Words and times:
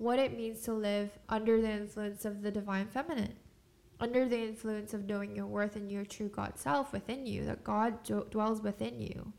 what 0.00 0.18
it 0.18 0.34
means 0.34 0.62
to 0.62 0.72
live 0.72 1.10
under 1.28 1.60
the 1.60 1.70
influence 1.70 2.24
of 2.24 2.40
the 2.40 2.50
divine 2.50 2.86
feminine, 2.86 3.34
under 4.00 4.26
the 4.26 4.38
influence 4.38 4.94
of 4.94 5.04
knowing 5.04 5.36
your 5.36 5.46
worth 5.46 5.76
and 5.76 5.92
your 5.92 6.06
true 6.06 6.28
God 6.28 6.58
self 6.58 6.90
within 6.90 7.26
you, 7.26 7.44
that 7.44 7.62
God 7.62 8.02
d- 8.02 8.14
dwells 8.30 8.62
within 8.62 8.98
you. 8.98 9.34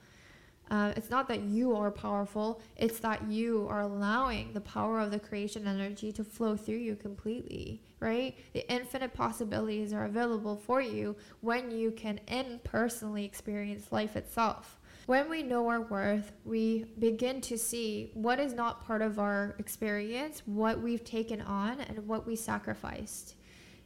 Uh, 0.70 0.94
it's 0.96 1.10
not 1.10 1.28
that 1.28 1.42
you 1.42 1.76
are 1.76 1.90
powerful, 1.90 2.62
it's 2.78 3.00
that 3.00 3.24
you 3.28 3.68
are 3.70 3.82
allowing 3.82 4.54
the 4.54 4.62
power 4.62 5.00
of 5.00 5.10
the 5.10 5.20
creation 5.20 5.68
energy 5.68 6.12
to 6.12 6.24
flow 6.24 6.56
through 6.56 6.78
you 6.78 6.96
completely, 6.96 7.82
right? 8.00 8.38
The 8.54 8.72
infinite 8.72 9.16
possibilities 9.16 9.94
are 9.94 10.06
available 10.06 10.56
for 10.56 10.80
you 10.80 11.16
when 11.42 11.72
you 11.72 11.90
can 11.90 12.20
impersonally 12.28 13.26
experience 13.26 13.92
life 13.92 14.16
itself. 14.16 14.80
When 15.08 15.30
we 15.30 15.42
know 15.42 15.68
our 15.68 15.82
worth, 15.82 16.32
we 16.46 16.86
begin 17.00 17.42
to 17.42 17.58
see 17.58 18.12
what 18.14 18.40
is 18.40 18.54
not 18.54 18.86
part 18.86 19.02
of 19.02 19.20
our 19.20 19.56
experience, 19.58 20.44
what 20.46 20.80
we've 20.80 21.04
taken 21.04 21.42
on, 21.42 21.82
and 21.82 22.08
what 22.08 22.28
we 22.28 22.36
sacrificed. 22.36 23.36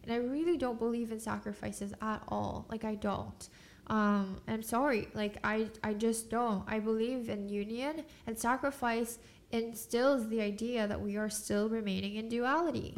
And 0.04 0.12
I 0.12 0.18
really 0.18 0.58
don't 0.58 0.78
believe 0.78 1.12
in 1.12 1.20
sacrifices 1.20 1.94
at 2.02 2.22
all. 2.28 2.66
Like, 2.70 2.84
I 2.84 2.96
don't. 2.96 3.50
Um 3.88 4.42
i'm 4.48 4.64
sorry. 4.64 5.10
Like 5.14 5.38
i 5.44 5.68
i 5.84 5.94
just 5.94 6.32
don't. 6.32 6.64
I 6.68 6.80
believe 6.80 7.30
in 7.30 7.48
union 7.48 8.04
and 8.26 8.38
sacrifice 8.38 9.20
instills 9.52 10.28
the 10.28 10.42
idea 10.42 10.88
that 10.88 11.00
we 11.00 11.18
are 11.18 11.30
still 11.30 11.70
remaining 11.70 12.16
in 12.16 12.28
duality. 12.28 12.96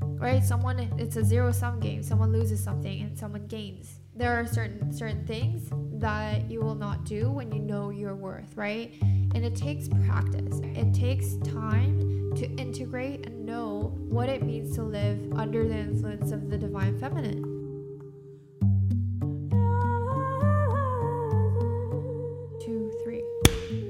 Right? 0.00 0.44
Someone 0.44 0.78
it's 0.98 1.16
a 1.16 1.24
zero 1.24 1.50
sum 1.50 1.80
game. 1.80 2.04
Someone 2.04 2.30
loses 2.30 2.62
something 2.62 3.02
and 3.02 3.18
someone 3.18 3.48
gains 3.48 3.99
there 4.20 4.38
are 4.38 4.46
certain 4.46 4.92
certain 4.92 5.26
things 5.26 5.70
that 5.98 6.50
you 6.50 6.60
will 6.60 6.74
not 6.74 7.04
do 7.06 7.30
when 7.30 7.50
you 7.50 7.58
know 7.58 7.88
your 7.88 8.14
worth 8.14 8.54
right? 8.54 8.94
And 9.00 9.38
it 9.46 9.56
takes 9.56 9.88
practice. 9.88 10.60
It 10.62 10.92
takes 10.92 11.36
time 11.36 12.34
to 12.36 12.44
integrate 12.56 13.24
and 13.24 13.46
know 13.46 13.94
what 14.10 14.28
it 14.28 14.42
means 14.42 14.74
to 14.76 14.82
live 14.82 15.32
under 15.36 15.66
the 15.66 15.74
influence 15.74 16.32
of 16.32 16.50
the 16.50 16.58
divine 16.58 16.98
feminine. 16.98 17.56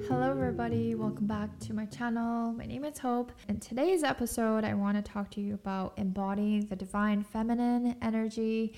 Hello 0.06 0.30
everybody, 0.30 0.94
welcome 0.94 1.26
back 1.26 1.58
to 1.60 1.72
my 1.72 1.86
channel. 1.86 2.52
My 2.52 2.66
name 2.66 2.84
is 2.84 2.98
Hope. 2.98 3.32
In 3.48 3.58
today's 3.58 4.04
episode, 4.04 4.64
I 4.64 4.74
want 4.74 4.96
to 4.96 5.12
talk 5.12 5.30
to 5.32 5.40
you 5.40 5.54
about 5.54 5.94
embodying 5.96 6.66
the 6.66 6.76
divine 6.76 7.22
feminine 7.22 7.96
energy 8.02 8.74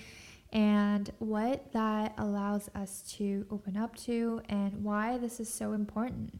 and 0.52 1.10
what 1.18 1.72
that 1.72 2.14
allows 2.18 2.68
us 2.74 3.02
to 3.16 3.46
open 3.50 3.76
up 3.76 3.96
to 3.96 4.40
and 4.48 4.84
why 4.84 5.18
this 5.18 5.40
is 5.40 5.52
so 5.52 5.72
important. 5.72 6.38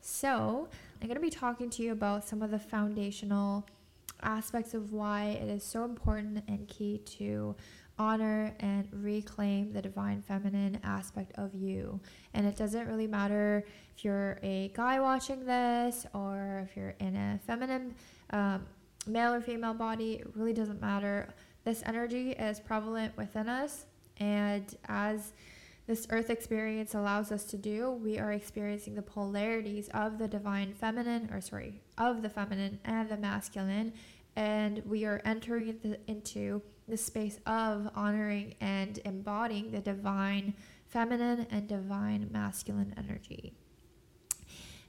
So, 0.00 0.68
I'm 1.00 1.06
going 1.06 1.16
to 1.16 1.22
be 1.22 1.30
talking 1.30 1.70
to 1.70 1.82
you 1.82 1.92
about 1.92 2.28
some 2.28 2.42
of 2.42 2.50
the 2.50 2.58
foundational 2.58 3.66
aspects 4.22 4.74
of 4.74 4.92
why 4.92 5.38
it 5.40 5.48
is 5.48 5.62
so 5.62 5.84
important 5.84 6.42
and 6.48 6.66
key 6.66 6.98
to 7.18 7.54
honor 7.98 8.54
and 8.60 8.88
reclaim 8.92 9.72
the 9.72 9.82
divine 9.82 10.22
feminine 10.22 10.78
aspect 10.84 11.32
of 11.36 11.54
you. 11.54 12.00
And 12.34 12.46
it 12.46 12.56
doesn't 12.56 12.86
really 12.86 13.06
matter 13.06 13.64
if 13.96 14.04
you're 14.04 14.38
a 14.42 14.70
guy 14.74 15.00
watching 15.00 15.44
this 15.44 16.06
or 16.14 16.64
if 16.68 16.76
you're 16.76 16.94
in 17.00 17.16
a 17.16 17.40
feminine 17.46 17.94
um, 18.30 18.66
male 19.06 19.34
or 19.34 19.40
female 19.40 19.74
body, 19.74 20.14
it 20.14 20.28
really 20.34 20.52
doesn't 20.52 20.80
matter. 20.80 21.34
This 21.68 21.82
energy 21.84 22.30
is 22.30 22.60
prevalent 22.60 23.14
within 23.18 23.46
us, 23.46 23.84
and 24.16 24.74
as 24.88 25.34
this 25.86 26.06
earth 26.08 26.30
experience 26.30 26.94
allows 26.94 27.30
us 27.30 27.44
to 27.44 27.58
do, 27.58 27.90
we 27.90 28.18
are 28.18 28.32
experiencing 28.32 28.94
the 28.94 29.02
polarities 29.02 29.90
of 29.92 30.16
the 30.16 30.26
divine 30.26 30.72
feminine, 30.72 31.28
or 31.30 31.42
sorry, 31.42 31.82
of 31.98 32.22
the 32.22 32.30
feminine 32.30 32.78
and 32.86 33.10
the 33.10 33.18
masculine, 33.18 33.92
and 34.34 34.82
we 34.86 35.04
are 35.04 35.20
entering 35.26 35.68
into, 35.68 35.98
into 36.06 36.62
the 36.88 36.96
space 36.96 37.38
of 37.44 37.90
honoring 37.94 38.54
and 38.62 39.00
embodying 39.04 39.70
the 39.70 39.80
divine 39.80 40.54
feminine 40.86 41.46
and 41.50 41.68
divine 41.68 42.30
masculine 42.32 42.94
energy. 42.96 43.52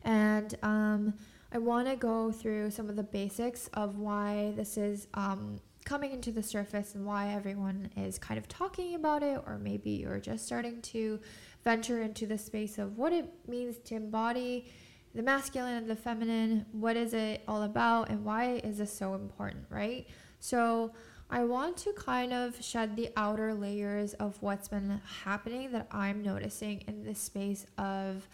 And 0.06 0.56
um, 0.64 1.14
I 1.52 1.58
want 1.58 1.90
to 1.90 1.98
go 1.98 2.32
through 2.32 2.72
some 2.72 2.88
of 2.88 2.96
the 2.96 3.04
basics 3.04 3.68
of 3.74 3.98
why 3.98 4.54
this 4.56 4.78
is 4.78 5.10
um, 5.14 5.60
coming 5.86 6.12
into 6.12 6.32
the 6.32 6.44
surface 6.44 6.96
and 6.96 7.06
why 7.06 7.34
everyone 7.34 7.90
is 7.98 8.20
kind 8.20 8.38
of 8.38 8.48
talking 8.48 8.96
about 8.96 9.24
it, 9.24 9.42
or 9.46 9.58
maybe 9.58 9.92
you're 9.92 10.20
just 10.20 10.46
starting 10.46 10.82
to 10.82 11.20
venture 11.64 12.02
into 12.02 12.26
the 12.26 12.38
space 12.38 12.78
of 12.78 12.98
what 12.98 13.14
it 13.14 13.30
means 13.48 13.78
to 13.86 13.96
embody 13.96 14.70
the 15.16 15.24
masculine 15.24 15.76
and 15.76 15.90
the 15.90 15.96
feminine. 15.96 16.66
What 16.72 16.96
is 16.96 17.14
it 17.14 17.42
all 17.48 17.64
about, 17.64 18.10
and 18.10 18.24
why 18.24 18.62
is 18.64 18.78
this 18.78 18.94
so 18.94 19.16
important, 19.16 19.66
right? 19.70 20.08
So, 20.40 20.94
I 21.32 21.44
want 21.44 21.78
to 21.78 21.94
kind 21.94 22.34
of 22.34 22.64
shed 22.64 22.96
the 22.96 23.10
outer 23.16 23.54
layers 23.54 24.16
of 24.16 24.42
what's 24.42 24.68
been 24.68 25.00
happening 25.24 25.72
that 25.74 25.88
I'm 25.92 26.24
noticing 26.24 26.84
in 26.88 27.04
this 27.04 27.20
space 27.20 27.68
of 27.78 28.28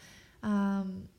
um, 0.44 1.10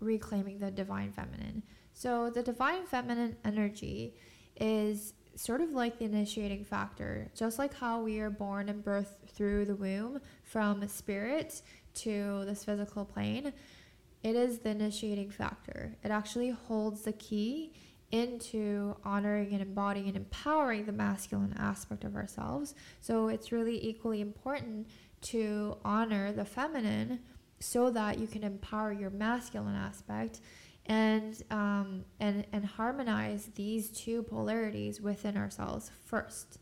reclaiming 0.00 0.58
the 0.58 0.72
divine 0.72 1.12
feminine. 1.12 1.62
So, 1.94 2.30
the 2.30 2.42
divine 2.42 2.84
feminine 2.86 3.36
energy 3.44 4.14
is 4.60 5.14
sort 5.38 5.60
of 5.60 5.70
like 5.70 5.98
the 5.98 6.04
initiating 6.04 6.64
factor, 6.64 7.30
just 7.34 7.60
like 7.60 7.72
how 7.72 8.02
we 8.02 8.18
are 8.18 8.28
born 8.30 8.68
and 8.68 8.84
birthed 8.84 9.28
through 9.28 9.64
the 9.64 9.74
womb 9.74 10.20
from 10.42 10.86
spirit 10.88 11.62
to 11.94 12.44
this 12.44 12.64
physical 12.64 13.04
plane. 13.04 13.52
It 14.24 14.34
is 14.34 14.58
the 14.58 14.70
initiating 14.70 15.30
factor. 15.30 15.94
It 16.02 16.10
actually 16.10 16.50
holds 16.50 17.02
the 17.02 17.12
key 17.12 17.72
into 18.10 18.96
honoring 19.04 19.52
and 19.52 19.62
embodying 19.62 20.08
and 20.08 20.16
empowering 20.16 20.86
the 20.86 20.92
masculine 20.92 21.54
aspect 21.56 22.02
of 22.02 22.16
ourselves. 22.16 22.74
So 23.00 23.28
it's 23.28 23.52
really 23.52 23.86
equally 23.86 24.20
important 24.20 24.88
to 25.20 25.76
honor 25.84 26.32
the 26.32 26.44
feminine 26.44 27.20
so 27.60 27.90
that 27.90 28.18
you 28.18 28.26
can 28.26 28.42
empower 28.42 28.92
your 28.92 29.10
masculine 29.10 29.76
aspect 29.76 30.40
and 30.88 31.42
um, 31.50 32.04
and 32.18 32.46
and 32.52 32.64
harmonize 32.64 33.50
these 33.54 33.90
two 33.90 34.22
polarities 34.24 35.00
within 35.00 35.36
ourselves 35.36 35.90
first. 36.06 36.58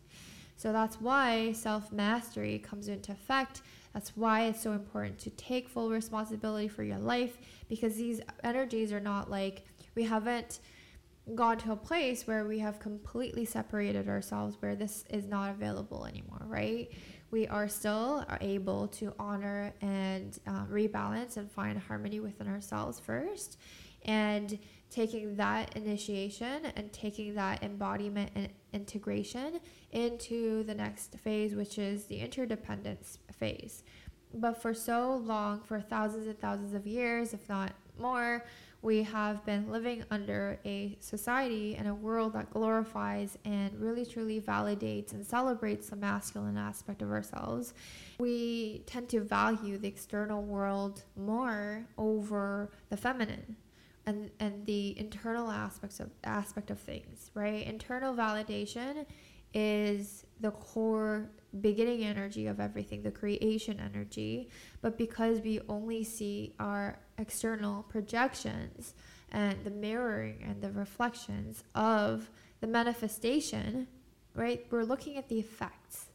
So 0.57 0.73
that's 0.73 1.01
why 1.01 1.53
self 1.53 1.93
mastery 1.93 2.59
comes 2.59 2.89
into 2.89 3.13
effect. 3.13 3.63
That's 3.93 4.17
why 4.17 4.47
it's 4.47 4.63
so 4.63 4.73
important 4.73 5.19
to 5.21 5.31
take 5.31 5.69
full 5.69 5.91
responsibility 5.91 6.69
for 6.69 6.83
your 6.83 6.99
life 6.99 7.39
because 7.69 7.97
these 7.97 8.21
energies 8.45 8.93
are 8.93 9.01
not 9.01 9.31
like 9.31 9.65
we 9.95 10.03
haven't 10.05 10.61
gone 11.35 11.59
to 11.59 11.73
a 11.73 11.77
place 11.77 12.27
where 12.27 12.45
we 12.47 12.59
have 12.59 12.79
completely 12.79 13.45
separated 13.45 14.09
ourselves 14.09 14.57
where 14.61 14.77
this 14.77 15.05
is 15.11 15.27
not 15.27 15.51
available 15.51 16.05
anymore, 16.07 16.43
right? 16.47 16.93
We 17.31 17.49
are 17.49 17.69
still 17.69 18.25
able 18.41 18.87
to 18.89 19.13
honor 19.19 19.75
and 19.81 20.39
uh, 20.47 20.67
rebalance 20.67 21.37
and 21.37 21.51
find 21.51 21.79
harmony 21.79 22.21
within 22.21 22.47
ourselves 22.47 23.01
first. 23.01 23.59
And 24.07 24.59
taking 24.91 25.37
that 25.37 25.77
initiation 25.77 26.67
and 26.77 26.93
taking 26.93 27.35
that 27.35 27.63
embodiment 27.63 28.31
and 28.35 28.49
integration 28.73 29.61
into 29.93 30.63
the 30.65 30.75
next 30.75 31.19
phase, 31.19 31.55
which 31.55 31.79
is 31.79 32.05
the 32.05 32.19
interdependence 32.19 33.19
phase. 33.33 33.83
But 34.33 34.61
for 34.61 34.75
so 34.75 35.17
long, 35.17 35.61
for 35.61 35.81
thousands 35.81 36.27
and 36.27 36.39
thousands 36.39 36.75
of 36.75 36.87
years, 36.87 37.35
if 37.35 37.49
not 37.49 37.73
more, 37.99 38.45
we 38.83 39.03
have 39.03 39.45
been 39.45 39.71
living 39.71 40.05
under 40.11 40.61
a 40.65 40.97
society 41.01 41.75
and 41.77 41.89
a 41.89 41.95
world 41.95 42.35
that 42.35 42.51
glorifies 42.51 43.37
and 43.45 43.75
really 43.81 44.05
truly 44.05 44.41
validates 44.41 45.13
and 45.13 45.27
celebrates 45.27 45.89
the 45.89 45.97
masculine 45.97 46.57
aspect 46.57 47.03
of 47.03 47.11
ourselves. 47.11 47.75
We 48.19 48.83
tend 48.87 49.09
to 49.11 49.21
value 49.21 49.79
the 49.79 49.89
external 49.89 50.43
world 50.43 51.03
more 51.17 51.87
over 51.99 52.71
the 52.91 52.97
feminine 52.97 53.57
and 54.07 54.31
and 54.41 54.65
the 54.67 54.99
internal 54.99 55.51
aspects 55.51 56.01
of 56.01 56.11
aspect 56.25 56.71
of 56.71 56.79
things, 56.79 57.31
right? 57.35 57.67
Internal 57.67 58.15
validation 58.15 59.05
is 59.53 60.25
the 60.41 60.51
core 60.51 61.31
beginning 61.61 62.05
energy 62.05 62.47
of 62.47 62.61
everything, 62.61 63.03
the 63.03 63.11
creation 63.11 63.81
energy. 63.81 64.51
But 64.83 64.99
because 64.99 65.41
we 65.41 65.61
only 65.69 66.05
see 66.05 66.55
our 66.59 66.99
external 67.19 67.83
projections 67.85 68.95
and 69.33 69.65
the 69.65 69.71
mirroring 69.71 70.45
and 70.47 70.61
the 70.61 70.71
reflections 70.73 71.65
of 71.75 72.31
the 72.61 72.67
manifestation, 72.67 73.87
right, 74.35 74.67
we're 74.71 74.85
looking 74.85 75.17
at 75.17 75.29
the 75.29 75.39
effects. 75.39 76.07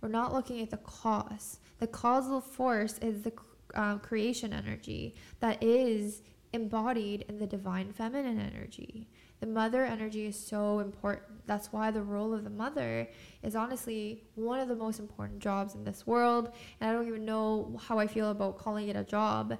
We're 0.00 0.08
not 0.08 0.32
looking 0.32 0.60
at 0.62 0.70
the 0.70 0.78
cause. 0.78 1.58
The 1.78 1.86
causal 1.86 2.40
force 2.40 2.98
is 2.98 3.22
the 3.22 3.32
uh, 3.74 3.98
creation 3.98 4.52
energy 4.52 5.14
that 5.40 5.62
is 5.62 6.22
embodied 6.56 7.24
in 7.28 7.38
the 7.38 7.46
divine 7.46 7.92
feminine 7.92 8.40
energy. 8.40 9.08
The 9.40 9.46
mother 9.46 9.84
energy 9.84 10.26
is 10.26 10.38
so 10.38 10.80
important. 10.80 11.46
That's 11.46 11.72
why 11.72 11.90
the 11.90 12.02
role 12.02 12.34
of 12.34 12.42
the 12.42 12.50
mother 12.50 13.08
is 13.42 13.54
honestly 13.54 14.24
one 14.34 14.58
of 14.58 14.68
the 14.68 14.74
most 14.74 14.98
important 14.98 15.38
jobs 15.38 15.74
in 15.74 15.84
this 15.84 16.06
world. 16.06 16.50
And 16.80 16.90
I 16.90 16.92
don't 16.92 17.06
even 17.06 17.24
know 17.24 17.78
how 17.86 17.98
I 17.98 18.06
feel 18.06 18.30
about 18.30 18.58
calling 18.58 18.88
it 18.88 18.96
a 18.96 19.04
job, 19.04 19.58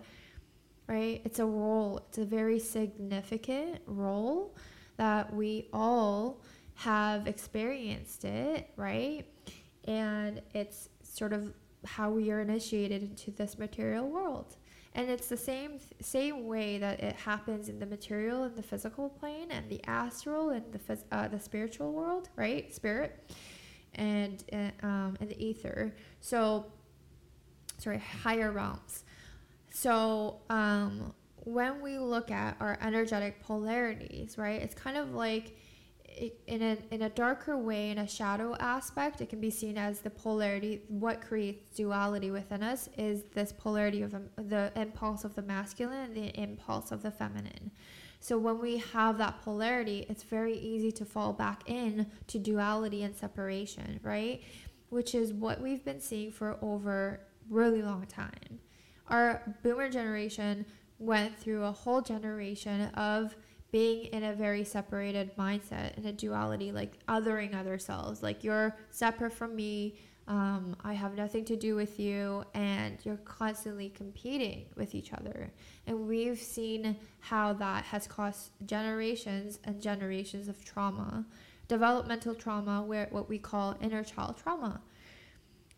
right? 0.89 1.21
It's 1.25 1.39
a 1.39 1.47
role, 1.47 2.01
it's 2.09 2.19
a 2.19 2.25
very 2.25 2.59
significant 2.59 3.81
role 3.87 4.57
that 4.97 5.33
we 5.33 5.69
all 5.73 6.41
have 6.75 7.27
experienced 7.27 8.25
it, 8.25 8.71
right? 8.77 9.25
And 9.85 10.43
it's 10.55 10.89
sort 11.03 11.33
of 11.33 11.53
how 11.85 12.11
we 12.11 12.31
are 12.31 12.41
initiated 12.41 13.03
into 13.03 13.31
this 13.31 13.59
material 13.59 14.09
world. 14.09 14.57
And 14.97 15.11
it's 15.11 15.29
the 15.29 15.37
same 15.37 15.79
same 16.01 16.47
way 16.47 16.79
that 16.79 17.01
it 17.01 17.15
happens 17.17 17.69
in 17.69 17.79
the 17.79 17.85
material 17.85 18.45
and 18.45 18.57
the 18.57 18.63
physical 18.63 19.11
plane 19.11 19.51
and 19.51 19.69
the 19.69 19.85
astral 19.87 20.49
and 20.49 20.65
the 20.73 20.79
phys- 20.79 21.05
uh, 21.13 21.29
the 21.29 21.39
spiritual 21.39 21.93
world, 21.93 22.31
right? 22.35 22.75
Spirit 22.75 23.31
and 23.95 24.43
uh, 24.55 24.87
um, 24.87 25.19
and 25.21 25.29
the 25.29 25.39
ether. 25.45 25.95
So 26.23 26.65
sorry, 27.77 27.99
higher 27.99 28.51
realms. 28.51 29.05
So 29.71 30.41
um, 30.49 31.13
when 31.45 31.83
we 31.83 31.99
look 31.99 32.31
at 32.31 32.57
our 32.59 32.79
energetic 32.81 33.43
polarities, 33.43 34.39
right, 34.39 34.63
it's 34.63 34.75
kind 34.75 34.97
of 34.97 35.13
like 35.13 35.59
in 36.47 36.63
a, 36.63 36.79
in 36.91 37.03
a 37.03 37.11
darker 37.11 37.57
way, 37.59 37.91
in 37.91 37.99
a 37.99 38.09
shadow 38.09 38.57
aspect, 38.59 39.21
it 39.21 39.29
can 39.29 39.41
be 39.41 39.51
seen 39.51 39.77
as 39.77 40.01
the 40.01 40.11
polarity. 40.11 40.83
What 40.89 41.21
creates 41.21 41.77
duality 41.77 42.31
within 42.31 42.63
us 42.63 42.89
is 42.97 43.25
this 43.35 43.53
polarity 43.53 44.03
of 44.03 44.15
the 44.37 44.73
impulse 44.77 45.25
of 45.25 45.35
the 45.35 45.43
masculine 45.43 46.05
and 46.05 46.17
the 46.17 46.41
impulse 46.41 46.91
of 46.91 47.03
the 47.03 47.11
feminine. 47.11 47.71
So 48.21 48.39
when 48.39 48.59
we 48.59 48.79
have 48.79 49.19
that 49.19 49.43
polarity, 49.43 50.07
it's 50.09 50.23
very 50.23 50.57
easy 50.57 50.91
to 50.93 51.05
fall 51.05 51.33
back 51.33 51.63
in 51.67 52.07
to 52.29 52.39
duality 52.39 53.03
and 53.03 53.15
separation, 53.15 54.01
right? 54.03 54.43
Which 54.89 55.15
is 55.15 55.33
what 55.33 55.61
we've 55.61 55.85
been 55.85 56.01
seeing 56.01 56.33
for 56.33 56.57
over 56.63 57.21
really 57.51 57.83
long 57.83 58.07
time. 58.07 58.61
Our 59.09 59.55
boomer 59.63 59.91
generation 59.91 60.65
went 60.99 61.39
through 61.39 61.65
a 61.65 61.73
whole 61.73 62.01
generation 62.01 62.87
of 62.95 63.37
being 63.73 64.07
in 64.07 64.25
a 64.25 64.33
very 64.33 64.65
separated 64.65 65.37
mindset 65.37 65.97
in 65.99 66.07
a 66.07 66.13
duality, 66.13 66.73
like 66.73 66.99
othering 67.09 67.55
other 67.55 67.79
selves, 67.79 68.23
like 68.23 68.45
you're 68.45 68.77
separate 68.91 69.33
from 69.33 69.57
me. 69.57 69.99
Um, 70.29 70.77
I 70.83 70.93
have 70.95 71.15
nothing 71.15 71.45
to 71.45 71.57
do 71.57 71.77
with 71.77 72.01
you, 72.01 72.43
and 72.53 72.99
you're 73.05 73.19
constantly 73.19 73.91
competing 73.91 74.67
with 74.75 74.95
each 74.95 75.13
other. 75.13 75.53
And 75.87 76.09
we've 76.09 76.41
seen 76.41 76.97
how 77.21 77.53
that 77.55 77.85
has 77.85 78.09
caused 78.09 78.51
generations 78.67 79.61
and 79.63 79.81
generations 79.81 80.49
of 80.49 80.65
trauma, 80.65 81.25
developmental 81.69 82.35
trauma, 82.35 82.83
where 82.83 83.07
what 83.11 83.29
we 83.29 83.39
call 83.39 83.77
inner 83.81 84.03
child 84.03 84.37
trauma. 84.37 84.81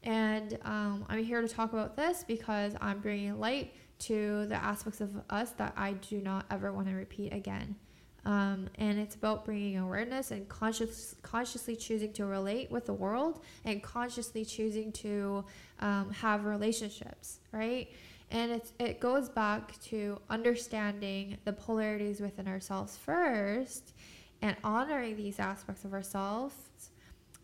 And 0.02 0.58
um, 0.62 1.04
I'm 1.08 1.22
here 1.22 1.42
to 1.42 1.48
talk 1.48 1.72
about 1.74 1.96
this 1.96 2.24
because 2.26 2.74
I'm 2.80 3.00
bringing 3.00 3.38
light 3.38 3.74
to 4.00 4.46
the 4.46 4.54
aspects 4.54 5.00
of 5.00 5.10
us 5.30 5.50
that 5.52 5.72
I 5.76 5.92
do 5.92 6.20
not 6.20 6.46
ever 6.50 6.72
want 6.72 6.88
to 6.88 6.94
repeat 6.94 7.32
again. 7.32 7.76
Um, 8.24 8.68
and 8.74 8.98
it's 8.98 9.14
about 9.14 9.44
bringing 9.44 9.78
awareness 9.78 10.30
and 10.32 10.48
conscious, 10.48 11.14
consciously 11.22 11.76
choosing 11.76 12.12
to 12.14 12.26
relate 12.26 12.70
with 12.70 12.86
the 12.86 12.92
world 12.92 13.42
and 13.64 13.82
consciously 13.82 14.44
choosing 14.44 14.92
to 14.92 15.44
um, 15.80 16.10
have 16.10 16.44
relationships, 16.44 17.40
right? 17.52 17.88
And 18.30 18.52
it's, 18.52 18.72
it 18.78 19.00
goes 19.00 19.28
back 19.28 19.80
to 19.84 20.20
understanding 20.28 21.38
the 21.44 21.52
polarities 21.52 22.20
within 22.20 22.46
ourselves 22.46 22.96
first 22.96 23.94
and 24.42 24.56
honoring 24.62 25.16
these 25.16 25.38
aspects 25.38 25.84
of 25.84 25.94
ourselves 25.94 26.54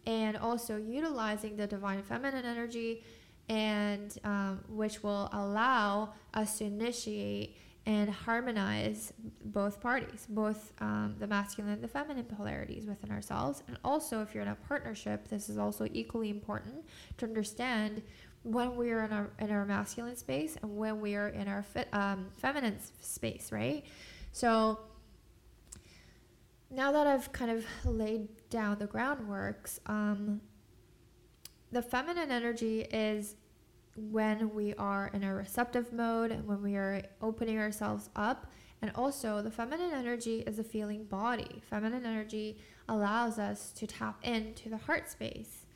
and 0.07 0.37
also 0.37 0.77
utilizing 0.77 1.57
the 1.57 1.67
divine 1.67 2.03
feminine 2.03 2.45
energy 2.45 3.03
and 3.49 4.19
um, 4.25 4.65
which 4.69 5.03
will 5.03 5.29
allow 5.33 6.15
us 6.33 6.59
to 6.59 6.65
initiate 6.65 7.57
and 7.87 8.09
harmonize 8.09 9.13
both 9.45 9.81
parties, 9.81 10.27
both 10.29 10.73
um, 10.81 11.17
the 11.19 11.27
masculine 11.27 11.75
and 11.75 11.85
the 11.85 11.89
feminine 11.89 12.25
polarities 12.25 12.87
within 12.87 13.11
ourselves. 13.11 13.63
And 13.69 13.77
also, 13.85 14.23
if 14.23 14.35
you're 14.35 14.43
in 14.43 14.49
a 14.49 14.55
partnership, 14.55 15.29
this 15.29 15.51
is 15.51 15.59
also 15.59 15.87
equally 15.93 16.31
important 16.31 16.85
to 17.19 17.27
understand 17.27 18.03
when 18.43 18.77
we 18.77 18.91
are 18.91 19.05
in 19.05 19.13
our 19.13 19.31
in 19.39 19.51
our 19.51 19.65
masculine 19.65 20.17
space 20.17 20.57
and 20.63 20.77
when 20.77 21.01
we 21.01 21.15
are 21.15 21.29
in 21.29 21.49
our 21.49 21.65
um, 21.93 22.27
feminine 22.37 22.79
space, 23.01 23.51
right? 23.53 23.85
So 24.33 24.81
now 26.71 26.93
that 26.93 27.07
I've 27.07 27.33
kind 27.33 27.51
of 27.51 27.65
laid 27.85 28.29
down 28.51 28.79
the 28.79 28.87
groundworks, 28.87 29.79
um, 29.87 30.41
the 31.75 31.83
feminine 31.83 32.31
energy 32.31 32.83
is 32.83 33.35
when 33.97 34.55
we 34.55 34.75
are 34.75 35.11
in 35.13 35.25
a 35.25 35.35
receptive 35.35 35.93
mode 35.93 36.31
and 36.31 36.47
when 36.47 36.63
we 36.63 36.77
are 36.77 37.03
opening 37.21 37.59
ourselves 37.59 38.11
up. 38.15 38.47
And 38.81 38.93
also, 38.95 39.43
the 39.43 39.51
feminine 39.51 39.93
energy 39.93 40.41
is 40.47 40.59
a 40.59 40.65
feeling 40.65 41.05
body. 41.05 41.63
Feminine 41.69 42.07
energy 42.07 42.59
allows 42.89 43.39
us 43.39 43.73
to 43.73 43.87
tap 43.87 44.25
into 44.25 44.69
the 44.69 44.77
heart 44.77 45.11
space. 45.11 45.67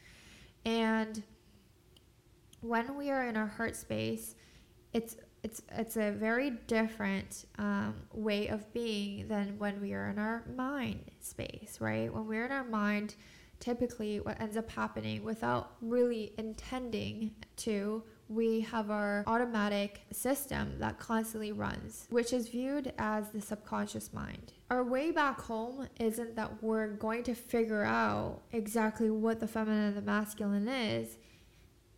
And 0.65 1.23
when 2.61 2.97
we 2.97 3.11
are 3.11 3.27
in 3.27 3.37
our 3.37 3.47
heart 3.47 3.77
space, 3.77 4.35
it's 4.93 5.17
it's 5.43 5.63
it's 5.73 5.97
a 5.97 6.11
very 6.11 6.51
different 6.67 7.47
um, 7.59 7.95
way 8.13 8.49
of 8.49 8.73
being 8.73 9.29
than 9.29 9.59
when 9.59 9.81
we 9.81 9.95
are 9.95 10.11
in 10.11 10.19
our 10.19 10.45
mind 10.55 11.11
space, 11.21 11.79
right? 11.81 12.13
When 12.13 12.27
we're 12.27 12.45
in 12.45 12.53
our 12.53 12.65
mind, 12.65 13.15
typically 13.61 14.21
what 14.21 14.41
ends 14.41 14.57
up 14.57 14.71
happening 14.71 15.23
without 15.23 15.73
really 15.81 16.33
intending 16.39 17.35
to 17.57 18.03
we 18.29 18.61
have 18.61 18.91
our 18.91 19.25
automatic 19.27 20.03
system 20.13 20.75
that 20.79 20.99
constantly 20.99 21.51
runs, 21.53 22.07
which 22.11 22.33
is 22.33 22.49
viewed 22.49 22.93
as 22.99 23.31
the 23.31 23.41
subconscious 23.41 24.13
mind. 24.13 24.53
Our 24.71 24.85
way 24.85 25.13
back 25.13 25.41
home 25.41 25.89
isn't 25.99 26.37
that 26.37 26.63
we're 26.63 26.89
going 26.89 27.23
to 27.25 27.35
figure 27.35 27.85
out 27.85 28.43
exactly 28.53 29.11
what 29.11 29.41
the 29.41 29.49
feminine 29.49 29.85
and 29.85 29.97
the 29.97 30.03
masculine 30.03 30.69
is, 30.69 31.17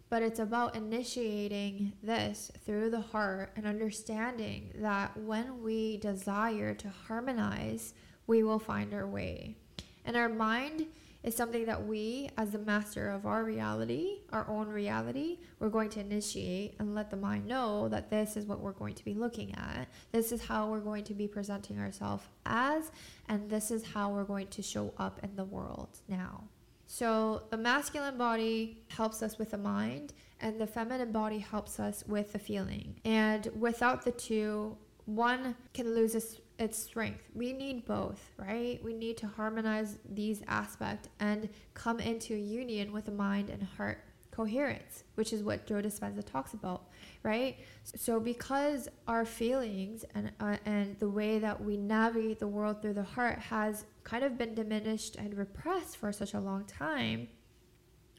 but 0.09 0.23
it's 0.23 0.39
about 0.39 0.77
initiating 0.77 1.93
this 2.03 2.51
through 2.65 2.91
the 2.91 3.01
heart 3.01 3.53
and 3.57 3.67
understanding 3.67 4.71
that 4.77 5.17
when 5.17 5.63
we 5.63 5.97
desire 5.97 6.75
to 6.75 6.89
harmonize, 6.89 7.95
we 8.27 8.45
will 8.45 8.59
find 8.61 8.95
our 8.95 9.07
way. 9.07 9.57
And 10.05 10.17
our 10.17 10.29
mind 10.29 10.87
is 11.23 11.35
something 11.35 11.67
that 11.67 11.87
we, 11.87 12.31
as 12.37 12.51
the 12.51 12.59
master 12.59 13.11
of 13.11 13.27
our 13.27 13.45
reality, 13.45 14.21
our 14.33 14.49
own 14.49 14.69
reality, 14.69 15.39
we're 15.59 15.69
going 15.69 15.91
to 15.91 16.01
initiate 16.01 16.75
and 16.79 16.95
let 16.95 17.11
the 17.11 17.17
mind 17.17 17.47
know 17.47 17.89
that 17.89 18.11
this 18.11 18.37
is 18.37 18.47
what 18.47 18.61
we're 18.61 18.73
going 18.73 18.95
to 18.95 19.05
be 19.05 19.15
looking 19.15 19.55
at. 19.55 19.89
This 20.13 20.33
is 20.33 20.45
how 20.45 20.69
we're 20.69 20.81
going 20.81 21.05
to 21.05 21.15
be 21.15 21.29
presenting 21.29 21.79
ourselves 21.79 22.25
as, 22.47 22.91
and 23.29 23.51
this 23.51 23.71
is 23.71 23.85
how 23.85 24.11
we're 24.11 24.25
going 24.25 24.49
to 24.49 24.63
show 24.63 24.95
up 24.99 25.21
in 25.23 25.37
the 25.37 25.45
world 25.45 25.99
now. 26.09 26.45
So, 26.87 27.45
the 27.51 27.57
masculine 27.57 28.19
body 28.19 28.83
helps 28.89 29.23
us 29.23 29.39
with 29.39 29.51
the 29.51 29.59
mind, 29.59 30.13
and 30.41 30.61
the 30.61 30.67
feminine 30.67 31.13
body 31.13 31.39
helps 31.39 31.79
us 31.79 32.03
with 32.09 32.33
the 32.33 32.39
feeling. 32.41 32.97
And 33.05 33.47
without 33.57 34.05
the 34.05 34.11
two, 34.11 34.77
one 35.05 35.55
can 35.73 35.95
lose 35.95 36.17
its 36.17 36.41
its 36.61 36.79
strength. 36.79 37.25
We 37.35 37.53
need 37.55 37.87
both, 37.87 38.31
right? 38.37 38.79
We 38.85 38.93
need 38.93 39.17
to 39.19 39.27
harmonize 39.27 39.99
these 40.09 40.43
aspects 40.47 41.09
and 41.19 41.49
come 41.73 41.99
into 41.99 42.35
union 42.35 42.93
with 42.93 43.07
the 43.07 43.13
mind 43.13 43.49
and 43.49 43.63
heart 43.63 44.05
coherence, 44.31 45.05
which 45.15 45.33
is 45.33 45.43
what 45.43 45.67
Joe 45.67 45.81
Dispenza 45.83 46.25
talks 46.25 46.53
about, 46.53 46.85
right? 47.23 47.59
So 47.83 48.21
because 48.21 48.89
our 49.09 49.25
feelings 49.25 50.05
and 50.15 50.31
uh, 50.39 50.59
and 50.67 50.99
the 50.99 51.09
way 51.09 51.39
that 51.39 51.65
we 51.65 51.77
navigate 51.77 52.39
the 52.39 52.47
world 52.47 52.83
through 52.83 52.95
the 52.95 53.03
heart 53.03 53.39
has 53.39 53.87
kind 54.05 54.23
of 54.23 54.37
been 54.37 54.55
diminished 54.55 55.17
and 55.17 55.37
repressed 55.37 55.97
for 55.97 56.13
such 56.13 56.35
a 56.35 56.41
long 56.41 56.65
time, 56.67 57.29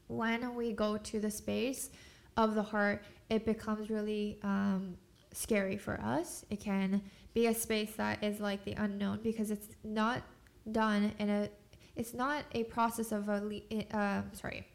when 0.08 0.54
we 0.54 0.72
go 0.72 0.98
to 0.98 1.20
the 1.20 1.30
space 1.30 1.90
of 2.36 2.54
the 2.56 2.62
heart, 2.62 3.04
it 3.30 3.46
becomes 3.46 3.88
really 3.88 4.38
um, 4.42 4.96
scary 5.32 5.76
for 5.76 6.00
us. 6.00 6.44
It 6.50 6.60
can 6.60 7.02
be 7.34 7.46
a 7.46 7.54
space 7.54 7.92
that 7.96 8.22
is 8.22 8.40
like 8.40 8.64
the 8.64 8.72
unknown 8.72 9.20
because 9.22 9.50
it's 9.50 9.68
not 9.84 10.22
done 10.70 11.12
in 11.18 11.30
a 11.30 11.48
it's 11.96 12.14
not 12.14 12.44
a 12.52 12.64
process 12.64 13.12
of 13.12 13.28
a 13.28 13.62
uh, 13.92 14.22
sorry 14.32 14.66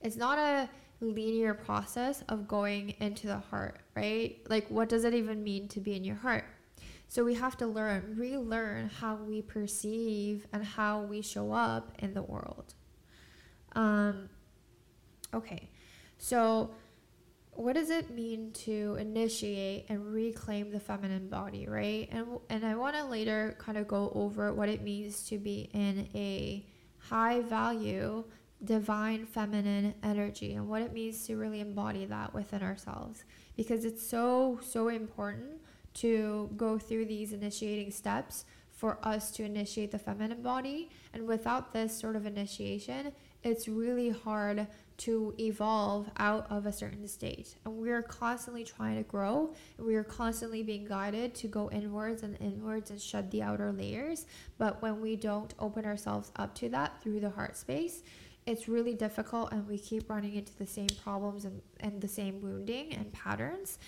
it's 0.00 0.16
not 0.16 0.38
a 0.38 0.68
linear 1.00 1.54
process 1.54 2.22
of 2.28 2.46
going 2.46 2.90
into 3.00 3.26
the 3.26 3.38
heart 3.38 3.80
right? 3.94 4.38
Like 4.48 4.68
what 4.68 4.88
does 4.88 5.04
it 5.04 5.14
even 5.14 5.42
mean 5.42 5.68
to 5.68 5.80
be 5.80 5.94
in 5.94 6.04
your 6.04 6.16
heart? 6.16 6.44
So 7.08 7.24
we 7.24 7.34
have 7.34 7.56
to 7.58 7.66
learn 7.66 8.14
relearn 8.16 8.88
how 8.88 9.16
we 9.16 9.42
perceive 9.42 10.46
and 10.52 10.64
how 10.64 11.02
we 11.02 11.22
show 11.22 11.52
up 11.52 11.92
in 11.98 12.14
the 12.14 12.22
world. 12.22 12.74
Um 13.72 14.28
okay 15.32 15.70
so 16.18 16.70
what 17.60 17.74
does 17.74 17.90
it 17.90 18.10
mean 18.10 18.52
to 18.52 18.96
initiate 18.98 19.86
and 19.88 20.12
reclaim 20.12 20.70
the 20.70 20.80
feminine 20.80 21.28
body, 21.28 21.66
right? 21.66 22.08
And 22.10 22.26
and 22.48 22.64
I 22.64 22.74
want 22.74 22.96
to 22.96 23.04
later 23.04 23.56
kind 23.58 23.78
of 23.78 23.86
go 23.86 24.10
over 24.14 24.52
what 24.52 24.68
it 24.68 24.82
means 24.82 25.24
to 25.28 25.38
be 25.38 25.68
in 25.72 26.08
a 26.14 26.64
high 26.98 27.40
value 27.40 28.24
divine 28.62 29.24
feminine 29.24 29.94
energy 30.02 30.54
and 30.54 30.68
what 30.68 30.82
it 30.82 30.92
means 30.92 31.26
to 31.26 31.36
really 31.36 31.60
embody 31.60 32.04
that 32.04 32.34
within 32.34 32.62
ourselves 32.62 33.24
because 33.56 33.86
it's 33.86 34.06
so 34.06 34.60
so 34.62 34.88
important 34.88 35.60
to 35.94 36.50
go 36.56 36.78
through 36.78 37.06
these 37.06 37.32
initiating 37.32 37.90
steps 37.90 38.44
for 38.80 38.98
us 39.02 39.30
to 39.32 39.44
initiate 39.44 39.90
the 39.90 39.98
feminine 39.98 40.40
body. 40.40 40.88
And 41.12 41.26
without 41.26 41.74
this 41.74 41.94
sort 41.94 42.16
of 42.16 42.24
initiation, 42.24 43.12
it's 43.42 43.68
really 43.68 44.08
hard 44.08 44.66
to 45.00 45.34
evolve 45.38 46.10
out 46.18 46.46
of 46.50 46.66
a 46.66 46.72
certain 46.72 47.08
state. 47.08 47.56
And 47.64 47.74
we're 47.76 48.02
constantly 48.02 48.64
trying 48.64 48.96
to 48.96 49.02
grow. 49.02 49.54
We 49.78 49.94
are 49.94 50.04
constantly 50.04 50.62
being 50.62 50.84
guided 50.84 51.34
to 51.36 51.48
go 51.48 51.70
inwards 51.70 52.22
and 52.22 52.36
inwards 52.38 52.90
and 52.90 53.00
shed 53.00 53.30
the 53.30 53.42
outer 53.42 53.72
layers. 53.72 54.26
But 54.58 54.82
when 54.82 55.00
we 55.00 55.16
don't 55.16 55.54
open 55.58 55.86
ourselves 55.86 56.32
up 56.36 56.54
to 56.56 56.68
that 56.70 57.02
through 57.02 57.20
the 57.20 57.30
heart 57.30 57.56
space, 57.56 58.02
it's 58.44 58.68
really 58.68 58.92
difficult 58.92 59.52
and 59.52 59.66
we 59.66 59.78
keep 59.78 60.10
running 60.10 60.34
into 60.34 60.54
the 60.56 60.66
same 60.66 60.88
problems 61.02 61.46
and, 61.46 61.62
and 61.80 62.00
the 62.02 62.08
same 62.08 62.42
wounding 62.42 62.92
and 62.94 63.10
patterns 63.12 63.78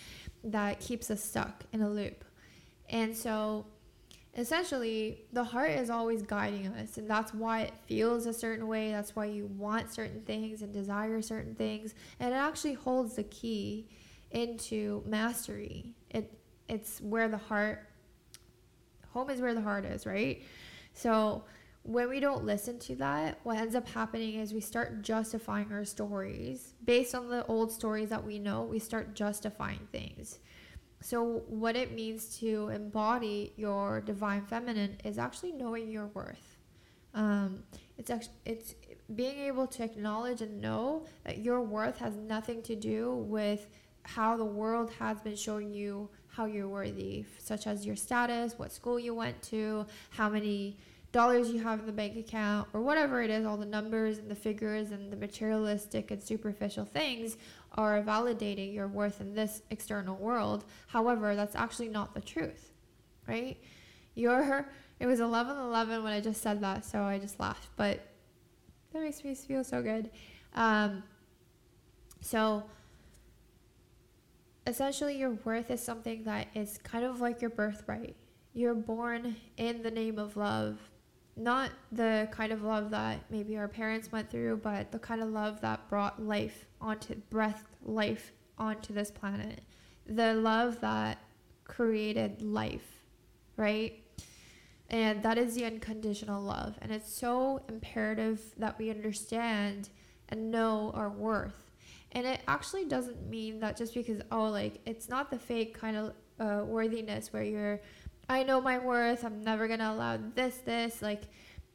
that 0.45 0.81
keeps 0.81 1.11
us 1.11 1.23
stuck 1.23 1.65
in 1.73 1.83
a 1.83 1.91
loop. 1.91 2.25
And 2.89 3.15
so 3.15 3.67
essentially 4.37 5.25
the 5.33 5.45
heart 5.45 5.71
is 5.73 5.91
always 5.91 6.23
guiding 6.23 6.67
us 6.69 6.97
and 6.97 7.09
that's 7.09 7.35
why 7.35 7.61
it 7.61 7.73
feels 7.87 8.25
a 8.25 8.33
certain 8.33 8.67
way 8.67 8.91
that's 8.91 9.15
why 9.15 9.27
you 9.27 9.45
want 9.59 9.93
certain 9.93 10.23
things 10.23 10.63
and 10.63 10.73
desire 10.73 11.21
certain 11.21 11.55
things 11.55 11.95
and 12.19 12.33
it 12.33 12.37
actually 12.37 12.73
holds 12.73 13.17
the 13.17 13.25
key 13.25 13.87
into 14.33 15.03
mastery. 15.07 15.95
It 16.11 16.33
it's 16.69 17.01
where 17.01 17.29
the 17.29 17.37
heart 17.37 17.87
home 19.11 19.29
is 19.31 19.41
where 19.41 19.55
the 19.55 19.61
heart 19.61 19.85
is 19.85 20.07
right? 20.07 20.43
So 20.95 21.45
when 21.85 22.09
we 22.09 22.21
don't 22.21 22.45
listen 22.45 22.79
to 22.79 22.97
that 22.97 23.39
what 23.43 23.59
ends 23.59 23.75
up 23.75 23.89
happening 23.89 24.37
is 24.37 24.53
we 24.53 24.61
start 24.61 25.03
justifying 25.03 25.73
our 25.73 25.85
stories. 25.85 26.75
Based 26.85 27.15
on 27.15 27.29
the 27.29 27.45
old 27.47 27.71
stories 27.71 28.09
that 28.09 28.25
we 28.25 28.39
know 28.39 28.63
we 28.63 28.79
start 28.79 29.15
justifying 29.15 29.87
things 29.93 30.39
so, 31.03 31.43
what 31.49 31.77
it 31.77 31.93
means 31.93 32.39
to 32.39 32.69
embody 32.69 33.53
your 33.57 34.01
divine 34.01 34.43
feminine 34.43 34.97
is 35.05 35.19
actually 35.19 35.53
knowing 35.53 35.91
your 35.91 36.07
worth. 36.07 36.59
Um, 37.15 37.65
it's 37.99 38.11
actually 38.11 38.35
it's 38.47 38.75
being 39.15 39.39
able 39.41 39.67
to 39.67 39.85
acknowledge 39.85 40.41
and 40.41 40.61
know 40.61 41.05
that 41.25 41.39
your 41.39 41.61
worth 41.61 41.99
has 41.99 42.17
nothing 42.17 42.63
to 42.63 42.75
do 42.75 43.15
with 43.15 43.69
how 44.05 44.37
the 44.37 44.45
world 44.45 44.91
has 44.99 45.21
been 45.21 45.37
showing 45.37 45.73
you 45.73 46.09
how 46.29 46.47
you're 46.47 46.69
worthy, 46.69 47.25
such 47.39 47.67
as 47.67 47.85
your 47.85 47.97
status, 47.97 48.59
what 48.59 48.73
school 48.73 48.99
you 48.99 49.15
went 49.15 49.41
to, 49.43 49.87
how 50.11 50.31
many 50.31 50.79
dollars 51.13 51.51
you 51.51 51.63
have 51.63 51.81
in 51.81 51.87
the 51.87 51.93
bank 51.93 52.17
account, 52.17 52.69
or 52.73 52.81
whatever 52.81 53.23
it 53.23 53.31
is, 53.31 53.45
all 53.45 53.59
the 53.59 53.67
numbers 53.67 54.19
and 54.19 54.31
the 54.31 54.35
figures 54.35 54.91
and 54.91 55.13
the 55.13 55.17
materialistic 55.17 56.11
and 56.11 56.23
superficial 56.23 56.87
things 56.87 57.37
are 57.75 58.03
validating 58.03 58.75
your 58.75 58.89
worth 58.89 59.21
in 59.21 59.35
this 59.35 59.63
external 59.71 60.17
world. 60.17 60.65
However, 60.89 61.37
that's 61.37 61.55
actually 61.55 61.89
not 61.89 62.15
the 62.15 62.21
truth, 62.21 62.73
right? 63.29 63.59
Your 64.15 64.67
it 65.01 65.07
was 65.07 65.21
11:11 65.21 66.03
when 66.03 66.13
I 66.13 66.21
just 66.21 66.41
said 66.41 66.61
that, 66.63 66.85
so 66.85 67.03
I 67.03 67.19
just 67.19 67.39
laughed, 67.39 67.69
but 67.77 68.01
that 68.93 69.03
makes 69.03 69.23
me 69.23 69.35
feel 69.35 69.65
so 69.65 69.83
good. 69.83 70.11
Um, 70.55 71.03
so 72.21 72.65
essentially, 74.67 75.19
your 75.19 75.31
worth 75.45 75.71
is 75.71 75.83
something 75.83 76.25
that 76.25 76.49
is 76.55 76.79
kind 76.79 77.05
of 77.05 77.21
like 77.21 77.41
your 77.41 77.51
birthright. 77.51 78.17
You're 78.55 78.75
born 78.75 79.37
in 79.57 79.83
the 79.83 79.91
name 79.91 80.19
of 80.19 80.37
love 80.37 80.79
not 81.43 81.71
the 81.91 82.29
kind 82.31 82.53
of 82.53 82.63
love 82.63 82.91
that 82.91 83.21
maybe 83.31 83.57
our 83.57 83.69
parents 83.69 84.13
went 84.13 84.31
through, 84.31 84.59
but 84.59 84.93
the 84.93 84.99
kind 84.99 85.23
of 85.23 85.29
love 85.29 85.61
that 85.61 85.89
brought 85.89 86.23
life 86.23 86.67
onto 86.81 87.15
breath 87.31 87.65
life 87.83 88.33
onto 88.59 88.93
this 88.93 89.11
planet. 89.11 89.61
The 90.07 90.35
love 90.35 90.81
that 90.81 91.19
created 91.65 92.43
life, 92.43 93.03
right? 93.57 94.03
And 94.91 95.23
that 95.23 95.39
is 95.39 95.55
the 95.55 95.65
unconditional 95.65 96.43
love. 96.43 96.79
And 96.83 96.93
it's 96.93 97.13
so 97.13 97.63
imperative 97.69 98.41
that 98.59 98.79
we 98.79 98.91
understand 98.91 99.89
and 100.29 100.51
know 100.51 100.93
our 100.95 101.09
worth. 101.09 101.71
And 102.13 102.27
it 102.27 102.41
actually 102.47 102.85
doesn't 102.85 103.29
mean 103.29 103.59
that 103.61 103.77
just 103.77 103.95
because, 103.95 104.21
oh, 104.31 104.45
like, 104.45 104.81
it's 104.85 105.09
not 105.09 105.31
the 105.31 105.39
fake 105.39 105.79
kind 105.79 105.97
of 105.97 106.13
uh, 106.39 106.65
worthiness 106.65 107.33
where 107.33 107.43
you're 107.43 107.81
I 108.33 108.43
know 108.43 108.61
my 108.61 108.79
worth. 108.79 109.25
I'm 109.25 109.45
never 109.45 109.67
going 109.67 109.81
to 109.81 109.91
allow 109.91 110.19
this, 110.35 110.57
this. 110.59 111.03
Like, 111.03 111.25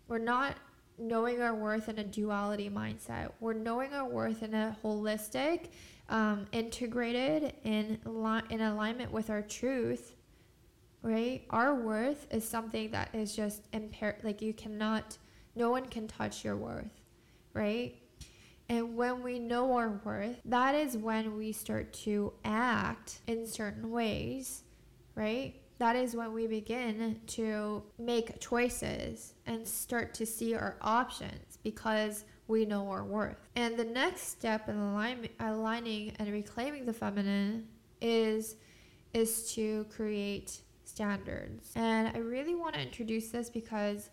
we're 0.07 0.17
not 0.17 0.55
knowing 0.97 1.39
our 1.41 1.53
worth 1.53 1.87
in 1.87 1.99
a 1.99 2.03
duality 2.03 2.69
mindset. 2.69 3.31
We're 3.39 3.53
knowing 3.53 3.93
our 3.93 4.07
worth 4.07 4.41
in 4.41 4.55
a 4.55 4.75
holistic, 4.83 5.67
um, 6.09 6.47
integrated, 6.51 7.53
in, 7.63 7.99
li- 8.05 8.41
in 8.49 8.61
alignment 8.61 9.11
with 9.11 9.29
our 9.29 9.43
truth, 9.43 10.15
right? 11.03 11.43
Our 11.51 11.75
worth 11.75 12.25
is 12.31 12.47
something 12.47 12.89
that 12.89 13.13
is 13.13 13.35
just 13.35 13.61
impaired. 13.71 14.15
Like, 14.23 14.41
you 14.41 14.53
cannot, 14.53 15.17
no 15.55 15.69
one 15.69 15.85
can 15.85 16.07
touch 16.07 16.43
your 16.43 16.55
worth, 16.55 16.89
right? 17.53 17.95
And 18.67 18.97
when 18.97 19.21
we 19.21 19.37
know 19.37 19.73
our 19.73 20.01
worth, 20.03 20.41
that 20.45 20.73
is 20.73 20.97
when 20.97 21.37
we 21.37 21.51
start 21.51 21.93
to 22.05 22.33
act 22.43 23.19
in 23.27 23.45
certain 23.45 23.91
ways, 23.91 24.63
right? 25.13 25.53
That 25.79 25.95
is 25.95 26.15
when 26.15 26.33
we 26.33 26.47
begin 26.47 27.19
to 27.27 27.83
make 27.99 28.39
choices 28.39 29.33
and 29.45 29.67
start 29.67 30.13
to 30.15 30.25
see 30.25 30.55
our 30.55 30.75
options 30.81 31.59
because 31.63 32.25
we 32.47 32.65
know 32.65 32.89
our 32.89 33.03
worth. 33.03 33.49
And 33.55 33.77
the 33.77 33.85
next 33.85 34.29
step 34.29 34.69
in 34.69 34.77
align- 34.77 35.29
aligning 35.39 36.13
and 36.17 36.31
reclaiming 36.31 36.85
the 36.85 36.93
feminine 36.93 37.67
is 38.01 38.55
is 39.13 39.51
to 39.53 39.85
create 39.85 40.61
standards. 40.83 41.71
And 41.75 42.09
I 42.15 42.19
really 42.19 42.55
want 42.55 42.75
to 42.75 42.81
introduce 42.81 43.29
this 43.29 43.49
because 43.49 44.09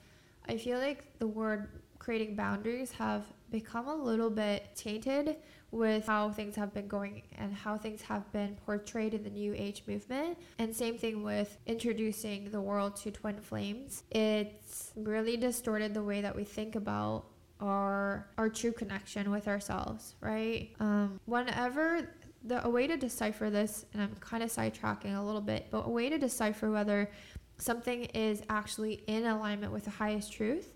I 0.48 0.56
feel 0.56 0.78
like 0.78 1.18
the 1.18 1.26
word 1.26 1.68
creating 1.98 2.36
boundaries 2.36 2.92
have 2.92 3.24
become 3.50 3.88
a 3.88 3.94
little 3.94 4.30
bit 4.30 4.68
tainted 4.74 5.36
with 5.74 6.06
how 6.06 6.30
things 6.30 6.54
have 6.54 6.72
been 6.72 6.86
going 6.86 7.22
and 7.36 7.52
how 7.52 7.76
things 7.76 8.00
have 8.02 8.30
been 8.32 8.56
portrayed 8.64 9.12
in 9.12 9.24
the 9.24 9.30
new 9.30 9.52
age 9.56 9.82
movement. 9.86 10.38
And 10.58 10.74
same 10.74 10.96
thing 10.96 11.22
with 11.22 11.56
introducing 11.66 12.50
the 12.50 12.60
world 12.60 12.96
to 12.96 13.10
twin 13.10 13.40
flames. 13.40 14.04
It's 14.10 14.92
really 14.96 15.36
distorted 15.36 15.92
the 15.92 16.02
way 16.02 16.20
that 16.20 16.34
we 16.34 16.44
think 16.44 16.76
about 16.76 17.26
our 17.60 18.28
our 18.38 18.48
true 18.48 18.72
connection 18.72 19.30
with 19.30 19.48
ourselves, 19.48 20.14
right? 20.20 20.70
Um, 20.80 21.20
whenever 21.26 22.08
the 22.44 22.64
a 22.64 22.70
way 22.70 22.86
to 22.86 22.96
decipher 22.96 23.50
this, 23.50 23.84
and 23.92 24.02
I'm 24.02 24.14
kind 24.20 24.42
of 24.42 24.50
sidetracking 24.50 25.18
a 25.18 25.22
little 25.22 25.40
bit, 25.40 25.68
but 25.70 25.86
a 25.86 25.90
way 25.90 26.08
to 26.08 26.18
decipher 26.18 26.70
whether 26.70 27.10
something 27.58 28.04
is 28.06 28.42
actually 28.48 29.02
in 29.06 29.24
alignment 29.26 29.72
with 29.72 29.84
the 29.84 29.90
highest 29.90 30.32
truth 30.32 30.74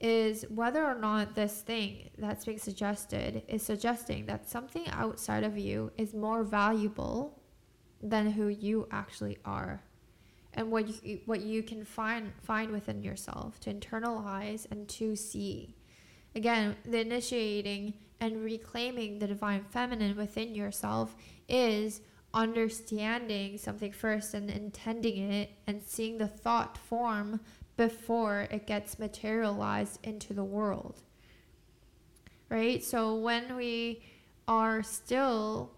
is 0.00 0.44
whether 0.50 0.84
or 0.84 0.94
not 0.94 1.34
this 1.34 1.62
thing 1.62 2.10
that's 2.18 2.44
being 2.44 2.58
suggested 2.58 3.42
is 3.48 3.62
suggesting 3.62 4.26
that 4.26 4.48
something 4.48 4.88
outside 4.90 5.44
of 5.44 5.56
you 5.56 5.90
is 5.96 6.14
more 6.14 6.42
valuable 6.42 7.40
than 8.02 8.30
who 8.30 8.48
you 8.48 8.86
actually 8.90 9.38
are 9.44 9.82
and 10.52 10.70
what 10.70 11.04
you 11.04 11.20
what 11.26 11.40
you 11.40 11.62
can 11.62 11.84
find 11.84 12.32
find 12.42 12.70
within 12.70 13.02
yourself 13.02 13.58
to 13.60 13.72
internalize 13.72 14.66
and 14.70 14.88
to 14.88 15.16
see. 15.16 15.74
Again 16.34 16.76
the 16.84 17.00
initiating 17.00 17.94
and 18.20 18.42
reclaiming 18.44 19.18
the 19.18 19.26
divine 19.26 19.64
feminine 19.64 20.16
within 20.16 20.54
yourself 20.54 21.16
is 21.48 22.00
understanding 22.32 23.56
something 23.56 23.92
first 23.92 24.34
and 24.34 24.50
intending 24.50 25.30
it 25.30 25.50
and 25.66 25.82
seeing 25.82 26.18
the 26.18 26.26
thought 26.26 26.76
form 26.76 27.40
before 27.76 28.46
it 28.50 28.66
gets 28.66 28.98
materialized 28.98 29.98
into 30.02 30.32
the 30.32 30.44
world. 30.44 31.02
Right? 32.48 32.82
So 32.82 33.16
when 33.16 33.56
we 33.56 34.02
are 34.46 34.82
still 34.82 35.72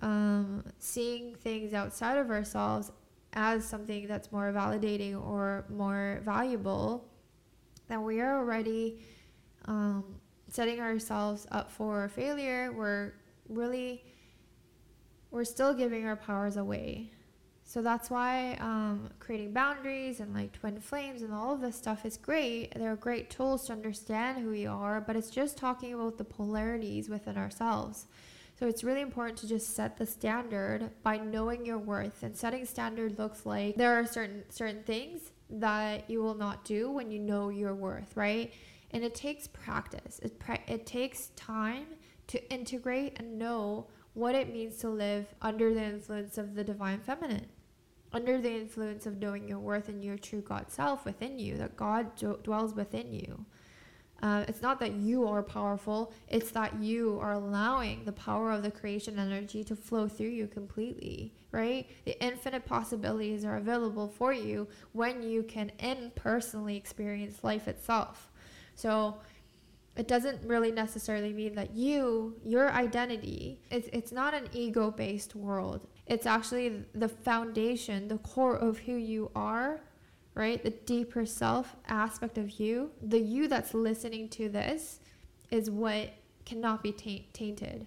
um, 0.00 0.64
seeing 0.78 1.34
things 1.34 1.74
outside 1.74 2.18
of 2.18 2.30
ourselves 2.30 2.90
as 3.32 3.64
something 3.64 4.06
that's 4.06 4.32
more 4.32 4.52
validating 4.52 5.20
or 5.20 5.66
more 5.68 6.22
valuable, 6.24 7.08
then 7.88 8.02
we 8.02 8.20
are 8.20 8.38
already 8.38 9.00
um, 9.66 10.04
setting 10.48 10.80
ourselves 10.80 11.46
up 11.50 11.70
for 11.70 12.08
failure. 12.08 12.72
We're 12.72 13.12
really, 13.48 14.02
we're 15.30 15.44
still 15.44 15.74
giving 15.74 16.06
our 16.06 16.16
powers 16.16 16.56
away. 16.56 17.10
So 17.68 17.82
that's 17.82 18.10
why 18.10 18.56
um, 18.60 19.10
creating 19.18 19.52
boundaries 19.52 20.20
and 20.20 20.32
like 20.32 20.52
twin 20.52 20.78
flames 20.78 21.22
and 21.22 21.34
all 21.34 21.52
of 21.52 21.60
this 21.60 21.74
stuff 21.74 22.06
is 22.06 22.16
great. 22.16 22.72
They're 22.76 22.94
great 22.94 23.28
tools 23.28 23.66
to 23.66 23.72
understand 23.72 24.38
who 24.38 24.50
we 24.50 24.66
are, 24.66 25.00
but 25.00 25.16
it's 25.16 25.30
just 25.30 25.58
talking 25.58 25.92
about 25.92 26.16
the 26.16 26.24
polarities 26.24 27.08
within 27.08 27.36
ourselves. 27.36 28.06
So 28.56 28.68
it's 28.68 28.84
really 28.84 29.00
important 29.00 29.36
to 29.38 29.48
just 29.48 29.74
set 29.74 29.98
the 29.98 30.06
standard 30.06 30.90
by 31.02 31.18
knowing 31.18 31.66
your 31.66 31.76
worth. 31.76 32.22
And 32.22 32.36
setting 32.36 32.64
standard 32.66 33.18
looks 33.18 33.44
like 33.44 33.74
there 33.74 33.98
are 33.98 34.06
certain 34.06 34.44
certain 34.48 34.84
things 34.84 35.32
that 35.50 36.08
you 36.08 36.22
will 36.22 36.36
not 36.36 36.64
do 36.64 36.88
when 36.88 37.10
you 37.10 37.18
know 37.18 37.48
your 37.48 37.74
worth, 37.74 38.16
right? 38.16 38.52
And 38.92 39.02
it 39.02 39.16
takes 39.16 39.48
practice. 39.48 40.20
It 40.20 40.40
it 40.68 40.86
takes 40.86 41.30
time 41.34 41.86
to 42.28 42.50
integrate 42.50 43.18
and 43.18 43.38
know 43.40 43.88
what 44.14 44.36
it 44.36 44.52
means 44.52 44.76
to 44.78 44.88
live 44.88 45.26
under 45.42 45.74
the 45.74 45.82
influence 45.82 46.38
of 46.38 46.54
the 46.54 46.64
divine 46.64 47.00
feminine 47.00 47.46
under 48.16 48.40
the 48.40 48.50
influence 48.50 49.04
of 49.04 49.18
knowing 49.18 49.46
your 49.46 49.58
worth 49.58 49.90
and 49.90 50.02
your 50.02 50.16
true 50.16 50.40
God 50.40 50.70
self 50.70 51.04
within 51.04 51.38
you, 51.38 51.58
that 51.58 51.76
God 51.76 52.16
d- 52.16 52.32
dwells 52.42 52.74
within 52.74 53.12
you. 53.12 53.44
Uh, 54.22 54.46
it's 54.48 54.62
not 54.62 54.80
that 54.80 54.92
you 54.94 55.28
are 55.28 55.42
powerful, 55.42 56.14
it's 56.28 56.50
that 56.52 56.80
you 56.80 57.18
are 57.20 57.32
allowing 57.32 58.02
the 58.04 58.12
power 58.12 58.50
of 58.50 58.62
the 58.62 58.70
creation 58.70 59.18
energy 59.18 59.62
to 59.62 59.76
flow 59.76 60.08
through 60.08 60.28
you 60.28 60.46
completely, 60.46 61.34
right? 61.52 61.86
The 62.06 62.18
infinite 62.24 62.64
possibilities 62.64 63.44
are 63.44 63.58
available 63.58 64.08
for 64.08 64.32
you 64.32 64.66
when 64.92 65.22
you 65.22 65.42
can 65.42 65.70
impersonally 65.78 66.74
experience 66.74 67.44
life 67.44 67.68
itself. 67.68 68.30
So, 68.74 69.18
it 69.96 70.08
doesn't 70.08 70.46
really 70.46 70.70
necessarily 70.70 71.32
mean 71.32 71.54
that 71.54 71.74
you, 71.74 72.36
your 72.44 72.70
identity, 72.70 73.60
it's, 73.70 73.88
it's 73.92 74.12
not 74.12 74.34
an 74.34 74.48
ego 74.52 74.90
based 74.90 75.34
world. 75.34 75.86
It's 76.06 76.26
actually 76.26 76.84
the 76.94 77.08
foundation, 77.08 78.08
the 78.08 78.18
core 78.18 78.56
of 78.56 78.78
who 78.78 78.94
you 78.94 79.30
are 79.34 79.80
right? 80.36 80.62
The 80.62 80.70
deeper 80.70 81.26
self 81.26 81.74
aspect 81.88 82.38
of 82.38 82.60
you, 82.60 82.92
the 83.02 83.18
you 83.18 83.48
that's 83.48 83.74
listening 83.74 84.28
to 84.30 84.48
this 84.48 85.00
is 85.50 85.70
what 85.70 86.10
cannot 86.44 86.82
be 86.82 86.92
tainted, 86.92 87.86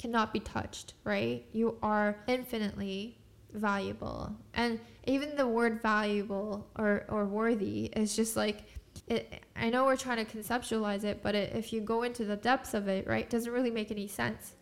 cannot 0.00 0.32
be 0.32 0.40
touched, 0.40 0.94
right? 1.04 1.44
You 1.52 1.76
are 1.82 2.16
infinitely 2.26 3.18
valuable. 3.52 4.34
And 4.54 4.80
even 5.04 5.36
the 5.36 5.46
word 5.46 5.82
valuable 5.82 6.66
or, 6.76 7.04
or 7.08 7.26
worthy 7.26 7.86
is 7.94 8.16
just 8.16 8.34
like, 8.34 8.64
it, 9.06 9.44
I 9.56 9.70
know 9.70 9.84
we're 9.84 9.96
trying 9.96 10.24
to 10.24 10.36
conceptualize 10.36 11.04
it, 11.04 11.22
but 11.22 11.34
it, 11.34 11.54
if 11.54 11.72
you 11.72 11.80
go 11.80 12.02
into 12.02 12.24
the 12.24 12.36
depths 12.36 12.74
of 12.74 12.88
it, 12.88 13.06
right, 13.06 13.24
it 13.24 13.30
doesn't 13.30 13.52
really 13.52 13.70
make 13.70 13.90
any 13.90 14.06
sense. 14.06 14.54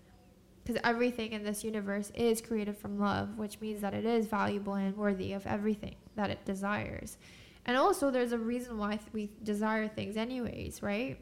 Because 0.64 0.80
everything 0.84 1.32
in 1.32 1.44
this 1.44 1.64
universe 1.64 2.12
is 2.14 2.40
created 2.42 2.76
from 2.76 2.98
love, 2.98 3.38
which 3.38 3.60
means 3.60 3.80
that 3.80 3.94
it 3.94 4.04
is 4.04 4.26
valuable 4.26 4.74
and 4.74 4.96
worthy 4.96 5.32
of 5.32 5.46
everything 5.46 5.96
that 6.16 6.30
it 6.30 6.44
desires. 6.44 7.16
And 7.64 7.76
also, 7.76 8.10
there's 8.10 8.32
a 8.32 8.38
reason 8.38 8.76
why 8.78 8.98
we 9.12 9.30
desire 9.42 9.88
things, 9.88 10.16
anyways, 10.16 10.82
right? 10.82 11.18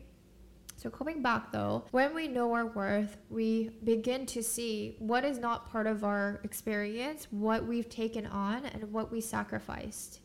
So, 0.77 0.91
coming 0.91 1.23
back 1.23 1.53
though, 1.53 1.85
when 1.91 2.15
we 2.15 2.29
know 2.29 2.53
our 2.53 2.67
worth, 2.67 3.17
we 3.31 3.71
begin 3.83 4.27
to 4.27 4.43
see 4.43 4.97
what 4.99 5.25
is 5.25 5.39
not 5.39 5.71
part 5.71 5.87
of 5.87 6.05
our 6.05 6.41
experience, 6.45 7.27
what 7.31 7.67
we've 7.67 7.89
taken 7.89 8.27
on, 8.27 8.67
and 8.67 8.93
what 8.93 9.11
we 9.11 9.21
sacrificed. 9.21 10.21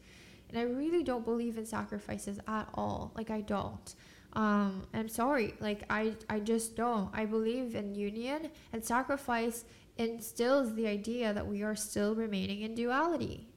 And 0.52 0.60
I 0.60 0.64
really 0.64 1.04
don't 1.04 1.24
believe 1.24 1.58
in 1.58 1.66
sacrifices 1.66 2.40
at 2.48 2.68
all. 2.74 3.12
Like, 3.16 3.30
I 3.30 3.42
don't. 3.42 3.96
Um, 4.34 4.88
I'm 4.94 5.08
sorry. 5.08 5.56
Like, 5.60 5.84
I, 5.90 6.16
I 6.30 6.40
just 6.40 6.76
don't. 6.76 7.10
I 7.14 7.26
believe 7.26 7.76
in 7.76 7.96
union, 7.96 8.50
and 8.74 8.84
sacrifice 8.84 9.66
instills 9.98 10.76
the 10.76 10.88
idea 10.88 11.34
that 11.34 11.46
we 11.46 11.64
are 11.64 11.76
still 11.76 12.16
remaining 12.16 12.62
in 12.62 12.76
duality 12.76 13.48